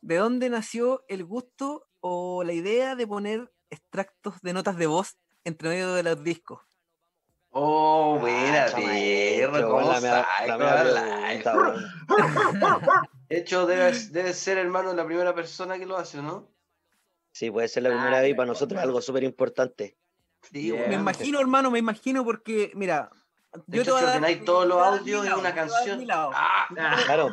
[0.00, 5.18] ¿de dónde nació el gusto o la idea de poner extractos de notas de voz
[5.44, 6.60] entre medio de los discos?
[7.50, 10.24] Oh, buena, Ah, chama, perro, qué ¿cómo buena
[11.54, 11.76] weón.
[13.28, 16.50] De hecho, debe, debe ser hermano la primera persona que lo hace, ¿no?
[17.32, 19.98] Sí, puede ser la primera Ah, vez y para nosotros es algo súper importante.
[20.50, 20.72] Sí.
[20.72, 23.10] Me imagino, hermano, me imagino porque, mira.
[23.66, 26.06] De yo hecho, te voy si a dar- ordenáis todos los audios lado, una canción.
[26.10, 26.66] ¡Ah!
[26.78, 27.30] Ah, Claro.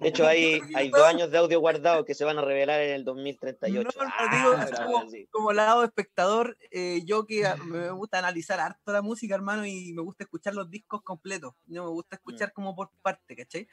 [0.00, 2.90] De hecho, hay, hay dos años de audio guardados que se van a revelar en
[2.94, 3.88] el 2038.
[3.98, 8.92] No, no, Ah, digo, como, como lado espectador, eh, yo que me gusta analizar harto
[8.92, 11.54] la música, hermano, y me gusta escuchar los discos completos.
[11.66, 13.66] No me gusta escuchar como por parte, ¿cachai?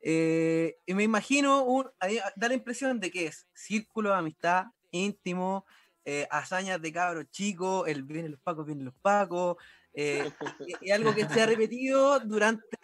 [0.00, 4.66] Eh, y me imagino, un, ahí da la impresión de que es círculo de amistad
[4.90, 5.66] íntimo,
[6.04, 9.56] eh, hazañas de cabros chicos, el vienen los pacos, vienen los pacos,
[10.00, 10.30] eh,
[10.80, 12.78] y, y algo que se ha repetido durante,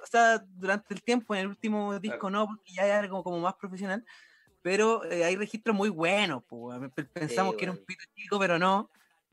[0.00, 3.40] o sea, durante el tiempo, en el último disco no, porque ya es algo como
[3.40, 4.04] más profesional,
[4.62, 6.78] pero eh, hay registros muy buenos, pues,
[7.12, 8.88] pensamos que era un pito chico, pero no.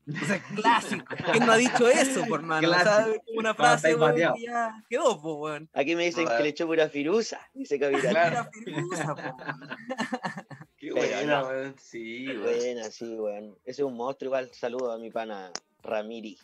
[0.06, 1.14] O sea, clásico.
[1.30, 2.68] ¿Quién no ha dicho eso, por mano?
[2.68, 4.34] O sea, como una frase bateado.
[4.34, 5.70] que ya quedó, pues, weón.
[5.72, 8.10] Aquí me dicen que le echó pura firusa, dice Capitán.
[8.10, 8.40] Claro.
[8.40, 9.36] Era firusa, po.
[10.76, 11.76] Qué buena, weón.
[11.78, 12.26] Sí.
[12.36, 13.56] Buena, sí, weón.
[13.64, 14.50] Ese es un monstruo igual.
[14.52, 16.36] Saludo a mi pana Ramiri.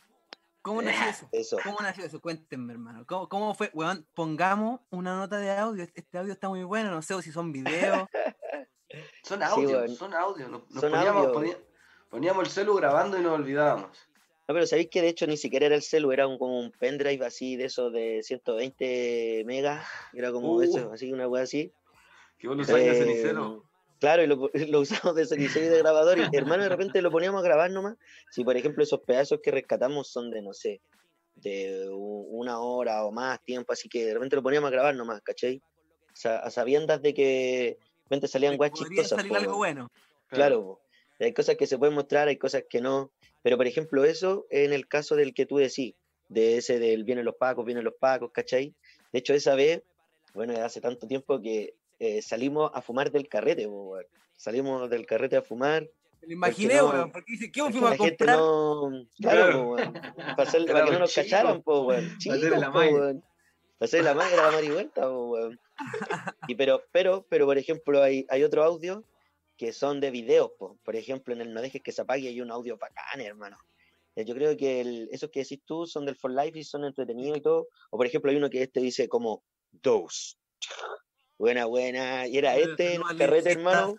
[0.63, 1.29] ¿Cómo nació eso?
[1.33, 1.57] Eso.
[1.65, 2.21] ¿Cómo nació eso?
[2.21, 3.05] Cuéntenme, hermano.
[3.07, 3.71] ¿Cómo, cómo fue?
[3.75, 5.85] Weón, pongamos una nota de audio.
[5.95, 6.91] Este audio está muy bueno.
[6.91, 8.09] No sé si son videos.
[9.23, 10.51] Son audios, son audios.
[10.51, 11.33] Nos, nos Son poníamos, audio.
[11.33, 11.59] ponía-
[12.09, 13.97] poníamos el celu grabando y nos olvidábamos.
[14.49, 16.73] No, pero sabéis que de hecho ni siquiera era el celu, era un, como un
[16.73, 19.87] pendrive así de esos de 120 megas.
[20.13, 20.63] Era como Uh.
[20.63, 21.73] eso, así, una wea así.
[22.37, 23.65] Que vos lo usabas de Eh, cenicero.
[24.01, 26.19] Claro, y lo, lo usamos de y de grabador.
[26.19, 27.97] Y hermano, de repente lo poníamos a grabar nomás.
[28.31, 30.81] Si por ejemplo esos pedazos que rescatamos son de, no sé,
[31.35, 35.21] de una hora o más tiempo, así que de repente lo poníamos a grabar nomás,
[35.23, 35.63] ¿cachai?
[36.13, 39.11] O sea, a sabiendas de que de repente salían Podría chistosas.
[39.11, 39.91] salir po, algo bueno.
[40.29, 40.81] Claro, po.
[41.19, 43.13] hay cosas que se pueden mostrar, hay cosas que no.
[43.43, 45.95] Pero, por ejemplo, eso en el caso del que tú decís,
[46.29, 48.75] de ese del vienen los pacos, vienen los pacos, ¿cachai?
[49.13, 49.83] De hecho, esa vez,
[50.35, 53.69] bueno, hace tanto tiempo que eh, salimos a fumar del carrete.
[54.35, 55.83] Salimos del carrete a fumar.
[56.23, 57.13] Me lo imaginé, no- weón.
[57.13, 58.39] Porque dice, ¿qué porque fuimos a la gente comprar?
[58.39, 59.07] no.
[59.19, 59.93] Claro, weón.
[59.93, 62.11] Para, hacer- para que no nos chicos, cacharan, po, weón.
[62.25, 62.93] la po, magia.
[62.95, 63.25] weón.
[63.79, 65.61] Para hacer la magia, la marihuana, weón.
[66.49, 69.03] Y pero, pero, pero, por ejemplo, hay, hay otro audio
[69.57, 70.77] que son de videos, po.
[70.85, 73.59] por ejemplo, en el No dejes que se apague hay un audio bacán, hermano.
[74.17, 76.85] Eh, Yo creo que el- esos que decís tú son del For Life y son
[76.85, 77.69] entretenidos y todo.
[77.91, 80.39] O por ejemplo, hay uno que este dice como dos.
[81.41, 82.27] Buena, buena.
[82.27, 83.97] Y era este en un carrete, hermano.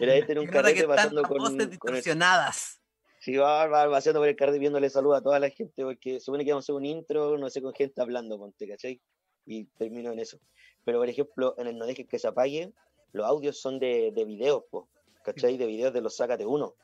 [0.00, 2.80] Era este en un carrete pasando con, voces distorsionadas.
[3.20, 6.42] Sí, va, va paseando por el carrete viéndole saludos a toda la gente, porque supone
[6.42, 8.98] que vamos a hacer un intro, no sé, con gente hablando, ponte, ¿cachai?
[9.44, 10.38] Y termino en eso.
[10.86, 12.72] Pero, por ejemplo, en el No dejes que se apague,
[13.12, 14.88] los audios son de, de videos, po,
[15.22, 15.58] ¿cachai?
[15.58, 16.76] De videos de los Sácate Uno.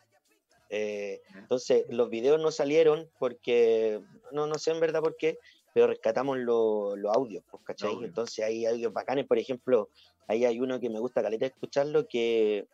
[0.69, 5.39] Eh, entonces, los videos no salieron porque, no, no sé en verdad por qué,
[5.75, 7.91] pero rescatamos lo- los audios, pues, ¿cachai?
[8.07, 9.89] Entonces hay audios bacanes, por ejemplo,
[10.29, 12.67] ahí hay uno que me gusta caleta escucharlo, que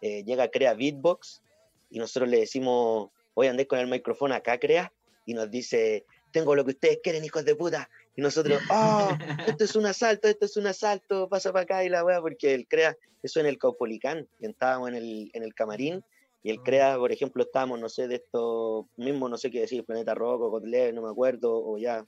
[0.00, 1.42] eh, llega, crea beatbox,
[1.90, 4.92] y nosotros le decimos, voy a andar con el micrófono acá, crea,
[5.24, 7.88] y nos dice, tengo lo que ustedes quieren, hijos de puta.
[8.16, 11.88] Y nosotros, oh, esto es un asalto, esto es un asalto, pasa para acá y
[11.88, 15.54] la weá, porque él crea, eso en el Caupolicán, y estábamos en el, en el
[15.54, 16.04] camarín,
[16.42, 19.84] y él crea, por ejemplo, estábamos, no sé, de estos mismos, no sé qué decir,
[19.84, 22.04] Planeta Roco, Kotler, no me acuerdo, o ya,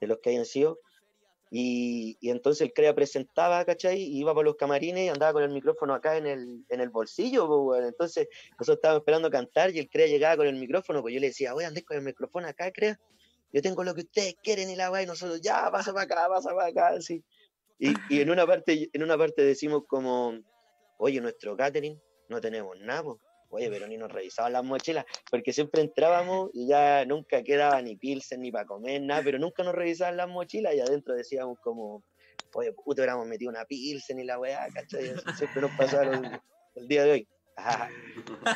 [0.00, 0.80] de los que hayan sido.
[1.52, 4.00] Y, y entonces el CREA presentaba, ¿cachai?
[4.00, 6.90] Y iba por los camarines y andaba con el micrófono acá en el, en el
[6.90, 7.84] bolsillo, pues, weón.
[7.88, 11.28] Entonces nosotros estábamos esperando cantar y el CREA llegaba con el micrófono, pues yo le
[11.28, 12.98] decía, voy a andar con el micrófono acá, CREA.
[13.52, 16.28] Yo tengo lo que ustedes quieren y la weá, y nosotros, ya, pasa para acá,
[16.28, 17.24] pasa para acá, así.
[17.80, 20.38] Y, y en una parte, en una parte decimos como,
[20.98, 23.20] oye, nuestro catering no tenemos nada, po.
[23.50, 27.96] Oye, pero ni nos revisaban las mochilas, porque siempre entrábamos y ya nunca quedaba ni
[27.96, 32.04] pilsen ni para comer, nada, pero nunca nos revisaban las mochilas y adentro decíamos como,
[32.54, 35.08] oye, puto, hubiéramos metido una pilsen y la weá, ¿cachai?
[35.08, 36.40] Eso siempre nos pasaron
[36.76, 37.28] el día de hoy.
[37.56, 37.90] Ajá.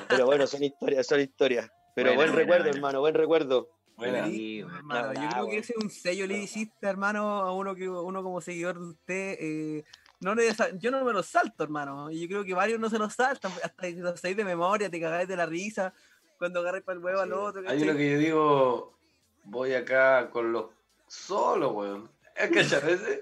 [0.09, 1.69] Pero bueno, son historias, son historias.
[1.95, 2.77] Pero Buena, buen buena, recuerdo, buena.
[2.77, 3.69] hermano, buen recuerdo.
[3.99, 8.23] Hermano, yo creo que ese es un sello le hiciste, hermano, a uno que uno
[8.23, 9.37] como seguidor de usted.
[9.41, 9.85] eh,
[10.21, 10.35] no
[10.79, 12.11] yo no me lo salto, hermano.
[12.11, 14.91] Y yo creo que varios no se los saltan, hasta que los sabéis de memoria,
[14.91, 15.93] te cagáis de la risa
[16.39, 17.35] cuando agarráis para el huevo al Sí.
[17.35, 17.61] otro.
[17.61, 17.83] Hay ¿cachai?
[17.83, 18.99] uno que yo digo,
[19.45, 20.67] voy acá con los
[21.07, 22.11] solo, weón.
[22.37, 23.21] ¿Es que a veces?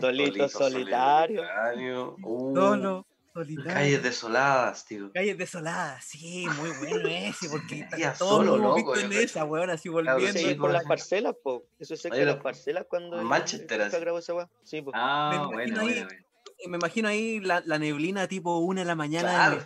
[0.00, 1.42] Solito, solitario.
[1.42, 2.16] solitario.
[2.22, 3.72] Uh, Solo, solitario.
[3.74, 5.10] Calles desoladas, tío.
[5.12, 9.88] Calles desoladas, sí, muy bueno ese, porque Día todos solo, visto en esa, weón, así
[9.88, 10.32] volviendo.
[10.32, 10.72] Sí, sí, por pues.
[10.74, 11.64] las parcelas, po.
[11.78, 13.18] Eso es cerca de las parcelas cuando.
[13.20, 14.00] en Manchester, nunca así.
[14.00, 14.48] grabó esa weá.
[14.64, 14.90] Sí, po.
[14.94, 16.26] Ah, Me bueno, imagino bueno, ahí- bueno.
[16.68, 19.62] Me imagino ahí la, la neblina tipo una de la mañana Claro.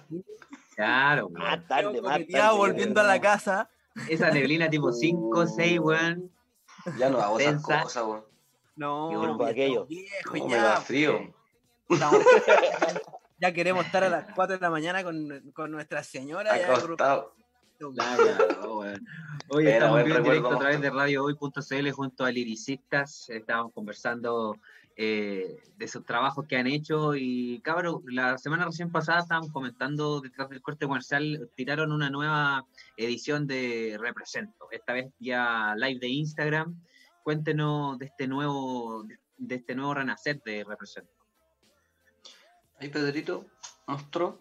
[0.75, 1.67] Claro, Más weón.
[1.69, 2.57] tarde, yo más tarde.
[2.57, 3.69] volviendo a la casa.
[4.09, 6.31] Esa neblina tipo 5, 6, weón.
[6.99, 8.25] Ya no hago esas cosas, weón.
[8.77, 9.87] No, ya aquello.
[10.35, 10.87] No, me da pues.
[10.87, 11.35] frío.
[13.39, 16.55] Ya queremos estar a las 4 de la mañana con, con nuestra señora.
[16.55, 17.35] Acostado.
[19.49, 23.29] Hoy Pero estamos en directo a través de radiohoy.cl junto a Liricistas.
[23.29, 24.57] Estábamos conversando
[24.97, 30.23] eh, de sus trabajos que han hecho y cabrón, la semana recién pasada estábamos comentando
[30.23, 32.65] detrás del corte comercial, tiraron una nueva
[32.97, 36.83] edición de Represento, esta vez ya live de Instagram.
[37.23, 39.05] Cuéntenos de este nuevo,
[39.37, 41.16] de este nuevo renacer de Represento.
[42.79, 43.47] Ahí Pedrito
[43.87, 44.41] mostró.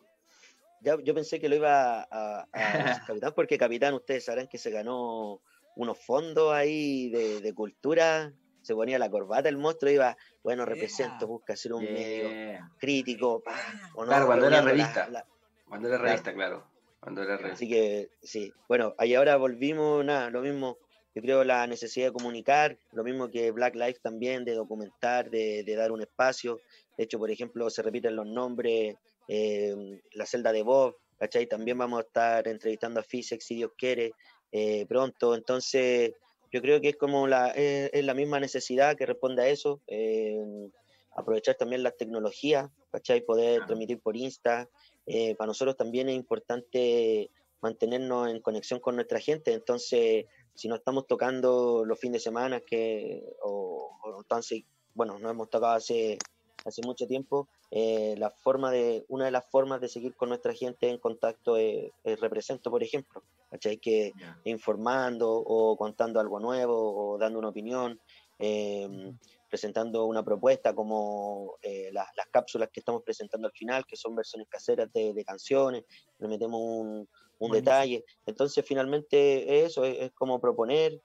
[0.81, 2.07] Ya, yo pensé que lo iba a,
[2.41, 2.47] a-
[3.01, 5.41] a Capitán, porque Capitán, ustedes sabrán que se ganó
[5.75, 10.73] unos fondos ahí de, de cultura, se ponía la corbata el monstruo, iba, bueno, Yeah.
[10.73, 12.71] represento, busca hacer un medio Yeah.
[12.79, 13.55] crítico, pa,
[13.95, 15.09] o no, Claro, cuando era reuniendo la- revista.
[15.09, 15.25] la-
[15.67, 16.09] Cuando era Claro.
[16.11, 16.71] revista, claro.
[16.99, 17.55] Cuando era revista.
[17.55, 20.77] Así que sí, bueno, ahí ahora volvimos, nada, lo mismo,
[21.13, 25.63] yo creo la necesidad de comunicar, lo mismo que Black Lives también, de documentar, de,
[25.63, 26.59] de dar un espacio.
[26.97, 28.95] De hecho, por ejemplo, se repiten los nombres,
[29.27, 29.75] eh,
[30.13, 31.47] la celda de Bob, ¿cachai?
[31.47, 34.13] También vamos a estar entrevistando a Fisex, si Dios quiere,
[34.51, 35.35] eh, pronto.
[35.35, 36.13] Entonces,
[36.51, 39.81] yo creo que es como la, eh, es la misma necesidad que responde a eso.
[39.87, 40.69] eh,
[41.17, 43.21] aprovechar también las tecnologías, ¿cachai?
[43.21, 44.67] Poder transmitir por Insta.
[45.05, 47.31] Eh, para nosotros también es importante
[47.61, 49.53] mantenernos en conexión con nuestra gente.
[49.53, 55.29] Entonces, si no estamos tocando los fines de semana, que, o, o si- bueno, no
[55.29, 56.17] hemos tocado hace,
[56.65, 60.53] hace mucho tiempo, eh, la forma de, una de las formas de seguir con nuestra
[60.53, 63.77] gente en contacto es, es Represento, por ejemplo, ¿cachai?
[63.77, 64.11] Que
[64.43, 67.99] informando o contando algo nuevo o dando una opinión,
[68.39, 69.13] eh,
[69.47, 74.15] presentando una propuesta como eh, las, las cápsulas que estamos presentando al final, que son
[74.15, 75.85] versiones caseras de, de canciones,
[76.19, 77.07] le metemos un,
[77.39, 78.03] un detalle.
[78.25, 80.99] Entonces, finalmente, eso es, es como proponer,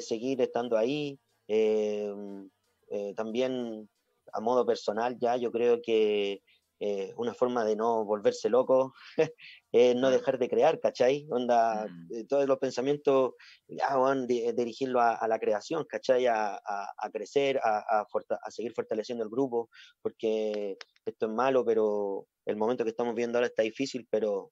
[0.00, 1.18] seguir estando ahí.
[2.96, 3.88] eh, también
[4.34, 6.42] a modo personal, ya yo creo que
[6.80, 8.92] eh, una forma de no volverse loco
[9.72, 11.26] es no dejar de crear, ¿cachai?
[11.30, 12.12] Onda, Mm.
[12.14, 13.34] eh, todos los pensamientos,
[13.68, 16.26] ya, weón, di- dirigirlo a, a la creación, ¿cachai?
[16.26, 19.70] A, a- a crecer, a, a forta- a seguir fortaleciendo el grupo,
[20.02, 24.50] porque esto es malo, pero el momento que estamos viendo ahora está difícil, pero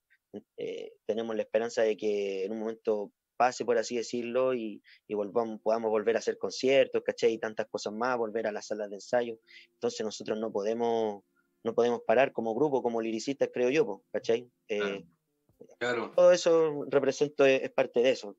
[0.56, 5.14] eh, tenemos la esperanza de que en un momento pase, por así decirlo, y, y
[5.14, 7.32] volvamos, podamos volver a hacer conciertos, ¿cachai?
[7.32, 9.38] Y tantas cosas más, volver a las salas de ensayo.
[9.74, 11.22] Entonces nosotros no podemos,
[11.64, 14.48] no podemos parar como grupo, como liricistas, creo yo, ¿cachai?
[14.68, 15.04] Eh,
[15.78, 16.12] Claro.
[16.14, 18.34] Todo eso represento es, es parte de eso.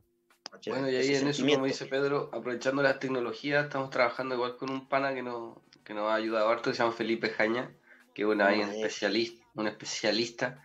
[0.52, 0.74] ¿cachai?
[0.74, 4.58] Bueno, y Ese ahí en eso, como dice Pedro, aprovechando las tecnologías, estamos trabajando igual
[4.58, 7.74] con un pana que nos, que nos ha ayudado harto, que se llama Felipe Jaña,
[8.14, 8.88] que es Un ahí un maestro.
[8.88, 10.64] especialista, un especialista,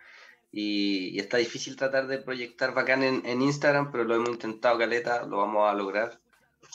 [0.50, 4.78] y, y está difícil tratar de proyectar bacán en, en Instagram, pero lo hemos intentado,
[4.78, 6.20] Caleta, lo vamos a lograr.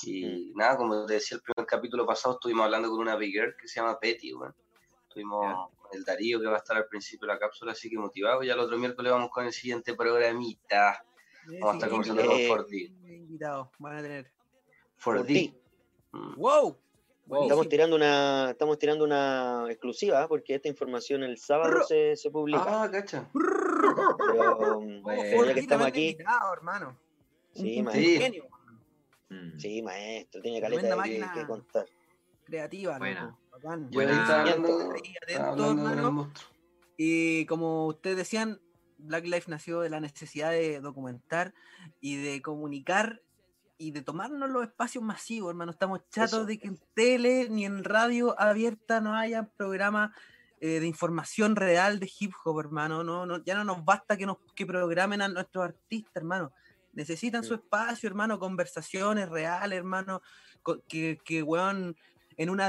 [0.04, 0.58] Y Mm.
[0.58, 3.68] nada, como te decía el primer capítulo pasado, estuvimos hablando con una big girl que
[3.68, 4.56] se llama Petty, weón.
[5.08, 5.54] Estuvimos Ya.
[5.82, 8.42] con el Darío que va a estar al principio de la cápsula, así que motivado.
[8.44, 11.06] Ya el otro miércoles vamos con el siguiente programita.
[11.60, 12.86] Vamos a estar conversando con Eh, Forti.
[13.06, 14.32] Invitados, van a tener.
[14.98, 15.34] For Por D.
[15.34, 15.58] ti.
[16.14, 16.34] Mm.
[17.26, 17.44] ¡Wow!
[17.44, 20.26] Estamos tirando una, estamos tirando una exclusiva, ¿eh?
[20.28, 22.84] porque esta información el sábado se, se publica.
[22.84, 23.30] Ah, cacha.
[23.34, 26.98] Pero, Bueno, pero ya que estamos aquí, invitado, hermano.
[27.54, 28.44] sí, Un- maestro, genio,
[29.30, 29.58] Mm.
[29.58, 31.86] sí, maestro, tiene caleta de que, contar.
[32.46, 33.24] creativa, Buena.
[33.26, 33.90] loco, bacán.
[33.90, 34.92] Yo hablando,
[35.24, 36.32] atento, hablando.
[36.98, 38.60] Y como ustedes decían,
[38.98, 41.54] Black Life nació de la necesidad de documentar
[42.00, 43.22] y de comunicar
[43.78, 45.72] y de tomarnos los espacios masivos, hermano.
[45.72, 46.46] Estamos chatos Eso.
[46.46, 50.12] de que en tele ni en radio abierta no haya programas
[50.62, 53.04] eh, de información real de hip hop, hermano.
[53.04, 56.54] No, no, ya no nos basta que nos que programen a nuestros artistas, hermano.
[56.94, 57.58] Necesitan su Mm.
[57.58, 60.22] espacio, hermano, conversaciones reales, hermano,
[60.88, 61.98] que, que weón,
[62.38, 62.68] en una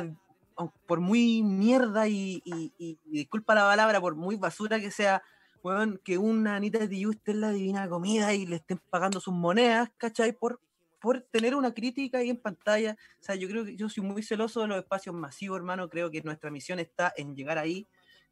[0.56, 4.90] aun- por muy mierda y, y- y- y disculpa la palabra, por muy basura que
[4.90, 5.22] sea,
[5.62, 9.34] weón, que una Anita Tijoux esté en la divina comida y le estén pagando sus
[9.34, 10.32] monedas, ¿cachai?
[10.32, 10.60] Por,
[11.04, 12.96] por tener una crítica ahí en pantalla.
[13.20, 15.90] O sea, yo creo que yo soy muy celoso de los espacios masivos, hermano.
[15.90, 17.86] Creo que nuestra misión está en llegar ahí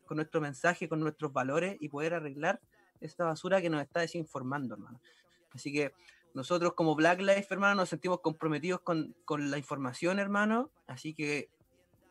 [0.07, 2.63] con nuestro mensaje, con nuestros valores y poder arreglar
[2.99, 5.03] esta basura que nos está desinformando, hermano.
[5.53, 5.93] Así que
[6.33, 10.71] nosotros como Black Life, hermano, nos sentimos comprometidos con, con la información, hermano.
[10.87, 11.51] Así que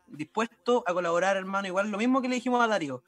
[0.06, 1.70] dispuesto a colaborar, hermano.
[1.70, 3.02] Igual lo mismo que le dijimos a Darío.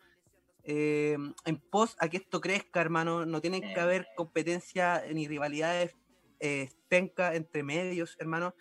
[0.64, 3.28] eh, en pos a que esto crezca, hermano.
[3.28, 5.96] No tienen que haber competencia ni rivalidades
[6.44, 8.54] eh, penca entre medios, hermano.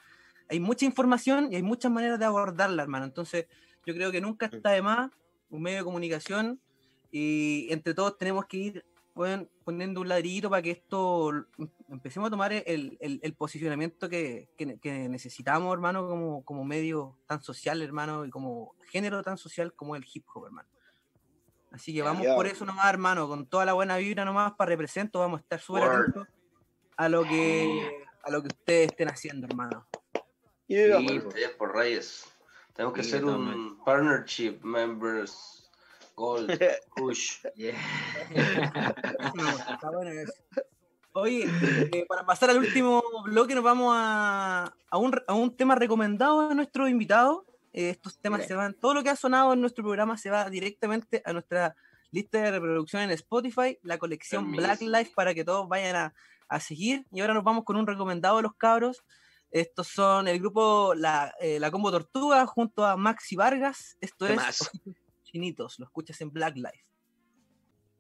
[0.49, 3.05] Hay mucha información y hay muchas maneras de abordarla, hermano.
[3.05, 3.47] Entonces,
[3.85, 5.11] yo creo que nunca está de más
[5.51, 6.61] un medio de comunicación
[7.11, 12.29] y entre todos tenemos que ir bueno, poniendo un ladrillito para que esto em- empecemos
[12.29, 17.43] a tomar el, el, el posicionamiento que, que, que, necesitamos, hermano, como, como medio tan
[17.43, 20.69] social, hermano, y como género tan social como el hip hop, hermano.
[21.73, 25.19] Así que vamos por eso nomás, hermano, con toda la buena vibra nomás para represento,
[25.19, 26.29] vamos a estar súper atentos
[26.97, 29.87] a lo que a lo que ustedes estén haciendo, hermano.
[30.69, 30.99] Yeah.
[31.01, 31.21] Sí,
[31.59, 32.25] por Reyes.
[32.75, 35.71] Tenemos que ser un partnership members
[36.17, 36.51] gold
[36.97, 37.43] push.
[37.55, 37.77] Yeah.
[39.71, 40.33] Está bueno eso.
[41.15, 41.47] Oye,
[41.93, 46.41] eh, para pasar al último bloque, nos vamos a, a, un, a un tema recomendado
[46.51, 47.43] a nuestros invitados.
[47.75, 50.49] Eh, estos temas se van, todo lo que ha sonado en nuestro programa se va
[50.49, 51.77] directamente a nuestra
[52.11, 56.15] lista de reproducción en Spotify, la colección Black Life, para que todos vayan a,
[56.55, 57.07] a, seguir.
[57.11, 59.03] Y ahora nos vamos con un recomendado de los cabros.
[59.51, 63.97] Estos son el grupo La, eh, la Combo Tortuga junto a Maxi Vargas.
[64.01, 64.71] Esto es
[65.25, 66.87] Chinitos, lo escuchas en Black Life.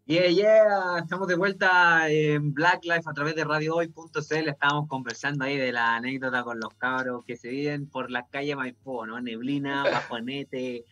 [0.05, 4.49] Yeah, yeah, estamos de vuelta en Black Life a través de radiohoy.cl.
[4.49, 8.57] Estábamos conversando ahí de la anécdota con los cabros que se viven por la calle
[8.57, 9.21] Maipó, ¿no?
[9.21, 10.85] Neblina, bajonete.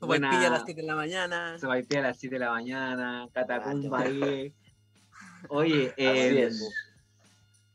[0.00, 0.30] Buena...
[0.30, 1.58] a las 7 de la mañana.
[1.58, 4.54] Se va a las 7 de la mañana, catacumba ahí.
[5.48, 6.50] Oye, eh,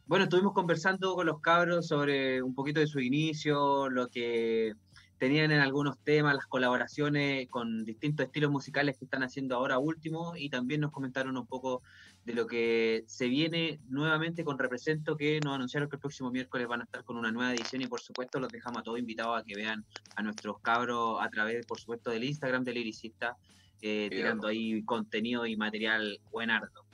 [0.10, 4.74] bueno, estuvimos conversando con los cabros sobre un poquito de su inicio, lo que
[5.20, 10.34] tenían en algunos temas las colaboraciones con distintos estilos musicales que están haciendo ahora último
[10.36, 11.84] y también nos comentaron un poco
[12.26, 16.68] de lo que se viene nuevamente con Represento que nos anunciaron que el próximo miércoles
[16.68, 19.40] van a estar con una nueva edición y por supuesto los dejamos a todos invitados
[19.40, 19.86] a que vean
[20.16, 23.38] a nuestros cabros a través por supuesto del Instagram del Liricista
[23.84, 26.89] eh, tirando ahí contenido y material buenardo.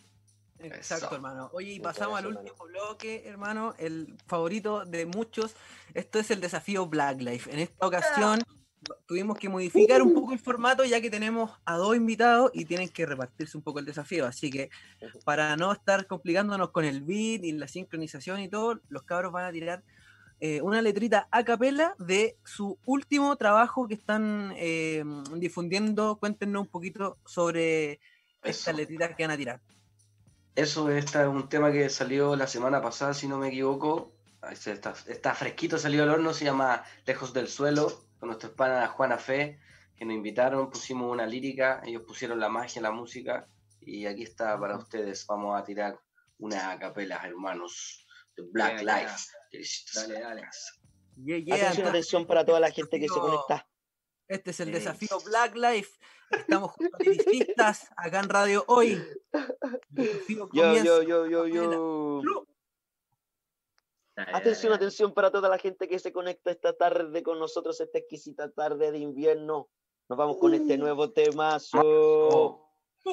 [0.73, 1.49] Exacto, hermano.
[1.53, 5.55] Oye, y pasamos al último bloque, hermano, el favorito de muchos.
[5.93, 7.51] Esto es el desafío Black Life.
[7.51, 8.41] En esta ocasión
[9.05, 12.89] tuvimos que modificar un poco el formato ya que tenemos a dos invitados y tienen
[12.89, 14.25] que repartirse un poco el desafío.
[14.25, 14.69] Así que
[15.23, 19.45] para no estar complicándonos con el beat y la sincronización y todo, los cabros van
[19.45, 19.83] a tirar
[20.41, 25.03] eh, una letrita a capela de su último trabajo que están eh,
[25.35, 26.17] difundiendo.
[26.17, 27.99] Cuéntenos un poquito sobre
[28.43, 29.61] esta letrita que van a tirar.
[30.55, 34.13] Eso está es un tema que salió la semana pasada, si no me equivoco.
[34.49, 39.17] Está, está fresquito, salió al horno, se llama Lejos del Suelo, con nuestra hermana Juana
[39.17, 39.59] Fe,
[39.97, 43.47] que nos invitaron, pusimos una lírica, ellos pusieron la magia, la música,
[43.81, 45.25] y aquí está para ustedes.
[45.27, 45.99] Vamos a tirar
[46.37, 48.05] una capela, hermanos,
[48.37, 49.31] de Black Life.
[49.93, 50.41] Dale, dale.
[51.51, 53.67] atención, atención para toda la gente que se conecta.
[54.27, 55.99] Este es el desafío Black Life.
[56.31, 56.99] Estamos juntos
[57.57, 59.01] a acá en Radio Hoy.
[60.51, 62.21] Yo, yo, yo, yo, yo.
[64.15, 68.49] Atención, atención para toda la gente que se conecta esta tarde con nosotros, esta exquisita
[68.49, 69.69] tarde de invierno.
[70.07, 72.64] Nos vamos con este nuevo temazo.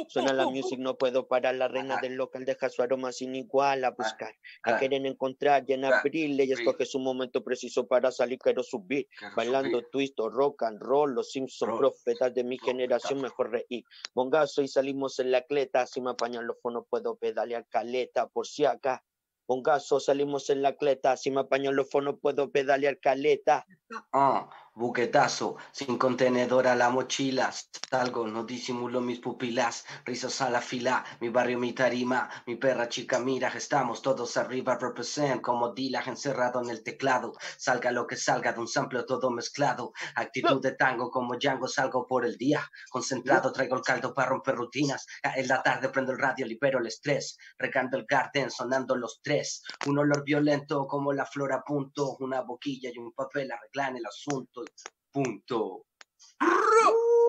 [0.08, 1.54] Suena la music, no puedo parar.
[1.54, 4.34] La reina del local deja su aroma sin igual a buscar.
[4.64, 8.38] La quieren encontrar y en abril ella escoge su momento preciso para salir.
[8.38, 11.14] Quiero subir, bailando twist o rock and roll.
[11.14, 13.84] Los Simpson, profetas de mi generación, mejor reír.
[14.14, 15.86] Bongazo y salimos en la cleta.
[15.86, 18.28] Si me apañan los fonos, puedo pedalear caleta.
[18.28, 19.04] Por si acá
[19.46, 21.16] Bongazo, salimos en la cleta.
[21.16, 23.66] Si me apañan los fonos, puedo pedalear caleta.
[24.12, 27.52] Ah, buquetazo, sin contenedor a la mochila.
[27.90, 29.84] Salgo, no disimulo mis pupilas.
[30.04, 32.28] Risas a la fila, mi barrio, mi tarima.
[32.46, 34.78] Mi perra chica, mira, estamos todos arriba.
[34.80, 37.32] Represent como Dilag encerrado en el teclado.
[37.58, 39.92] Salga lo que salga de un sample todo mezclado.
[40.14, 42.70] Actitud de tango como Django, salgo por el día.
[42.90, 45.06] Concentrado, traigo el caldo para romper rutinas.
[45.22, 47.36] En la tarde prendo el radio, libero el estrés.
[47.58, 49.62] Recanto el garden, sonando los tres.
[49.86, 52.16] Un olor violento como la flor a punto.
[52.20, 54.61] Una boquilla y un papel arreglan el asunto
[55.10, 55.84] punto.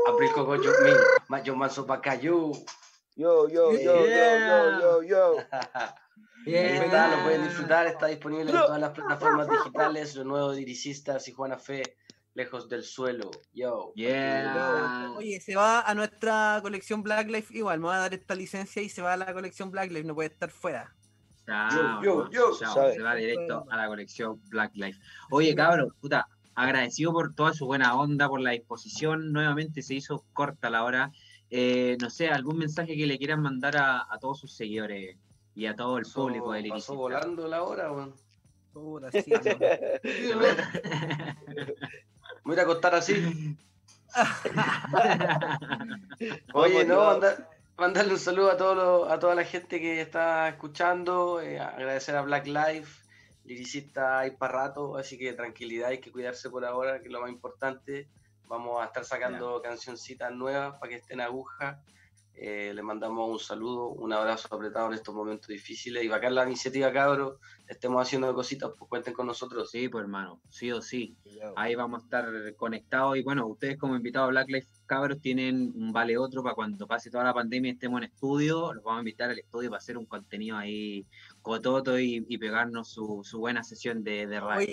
[0.08, 0.98] April cogollo mil,
[1.30, 2.52] mayo manso bacayo.
[3.16, 5.36] Yo, yo, yo, yo, yo, yo,
[6.46, 11.28] está, lo pueden disfrutar, está disponible en todas las plataformas digitales, lo nuevo de Iricistas
[11.28, 11.84] y Juana Fe,
[12.34, 13.30] lejos del suelo.
[13.54, 13.94] Yo.
[13.96, 15.14] Yeah.
[15.16, 18.82] Oye, se va a nuestra colección Black Life igual, me va a dar esta licencia
[18.82, 20.94] y se va a la colección Black Life, no puede estar fuera.
[21.46, 25.00] Chao, yo, yo, se va directo a la colección Black Life.
[25.30, 29.32] Oye, cabrón, puta, agradecido por toda su buena onda, por la disposición.
[29.32, 31.12] Nuevamente se hizo corta la hora.
[31.50, 35.18] Eh, no sé, algún mensaje que le quieran mandar a, todos sus seguidores
[35.56, 38.14] y a todo el público del Pasó volando la hora, weón.
[38.74, 39.08] Bueno.
[39.12, 39.24] sí,
[42.44, 43.56] Voy a acostar así.
[46.54, 47.20] Oye, no,
[47.78, 52.22] mandarle un saludo a, todo a toda la gente que está escuchando, eh, agradecer a
[52.22, 53.03] Black Life,
[53.46, 57.22] liricista hay para rato, así que tranquilidad, hay que cuidarse por ahora, que es lo
[57.22, 58.08] más importante.
[58.48, 61.82] Vamos a estar sacando cancioncitas nuevas para que estén aguja.
[62.36, 66.46] Eh, les mandamos un saludo, un abrazo apretado en estos momentos difíciles y bacán la
[66.46, 67.38] iniciativa, cabros.
[67.68, 69.70] Estemos haciendo cositas, pues cuenten con nosotros.
[69.70, 71.16] Sí, pues hermano, sí o sí.
[71.56, 73.18] Ahí vamos a estar conectados.
[73.18, 76.88] Y bueno, ustedes como invitados a Black Life cabros tienen un vale otro para cuando
[76.88, 78.74] pase toda la pandemia y estemos en estudio.
[78.74, 81.06] Los vamos a invitar al estudio para hacer un contenido ahí
[81.42, 84.68] cototo y, pegarnos su, buena sesión de, de radio.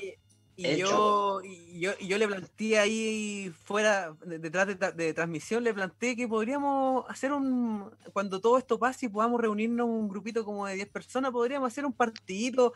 [0.63, 1.41] Y yo,
[1.73, 7.91] yo, yo, le planteé ahí fuera, detrás de, transmisión, le planteé que podríamos hacer un,
[8.13, 11.87] cuando todo esto pase y podamos reunirnos un grupito como de 10 personas, podríamos hacer
[11.87, 12.75] un partidito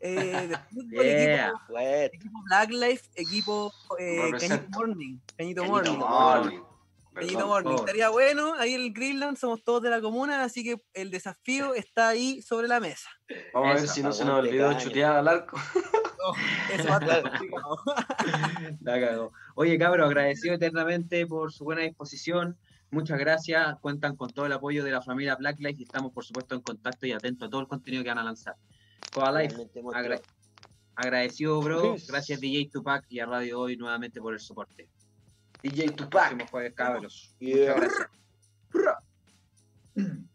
[0.00, 1.06] eh, de fútbol,
[2.12, 5.18] equipo, Black Life, equipo eh, Cañito Morning.
[5.36, 6.60] Cañito, Morning.
[7.46, 7.76] Morning.
[7.76, 11.74] Estaría bueno, ahí en el Greenland somos todos de la comuna, así que el desafío
[11.74, 13.08] está ahí sobre la mesa.
[13.52, 15.56] Vamos a ver si no se nos olvidó chutear al arco.
[19.54, 22.56] Oye, cabro, agradecido eternamente por su buena disposición.
[22.90, 23.78] Muchas gracias.
[23.80, 27.06] Cuentan con todo el apoyo de la familia Blacklight y estamos, por supuesto, en contacto
[27.06, 28.56] y atentos a todo el contenido que van a lanzar.
[30.96, 31.96] agradecido, bro.
[32.06, 34.88] Gracias, DJ Tupac y a Radio Hoy nuevamente por el soporte.
[35.62, 36.30] DJ Tupac.
[36.30, 37.34] Que me fue de cabros.
[37.38, 37.74] Yeah.
[37.74, 38.08] Muchas
[38.72, 39.00] gracias.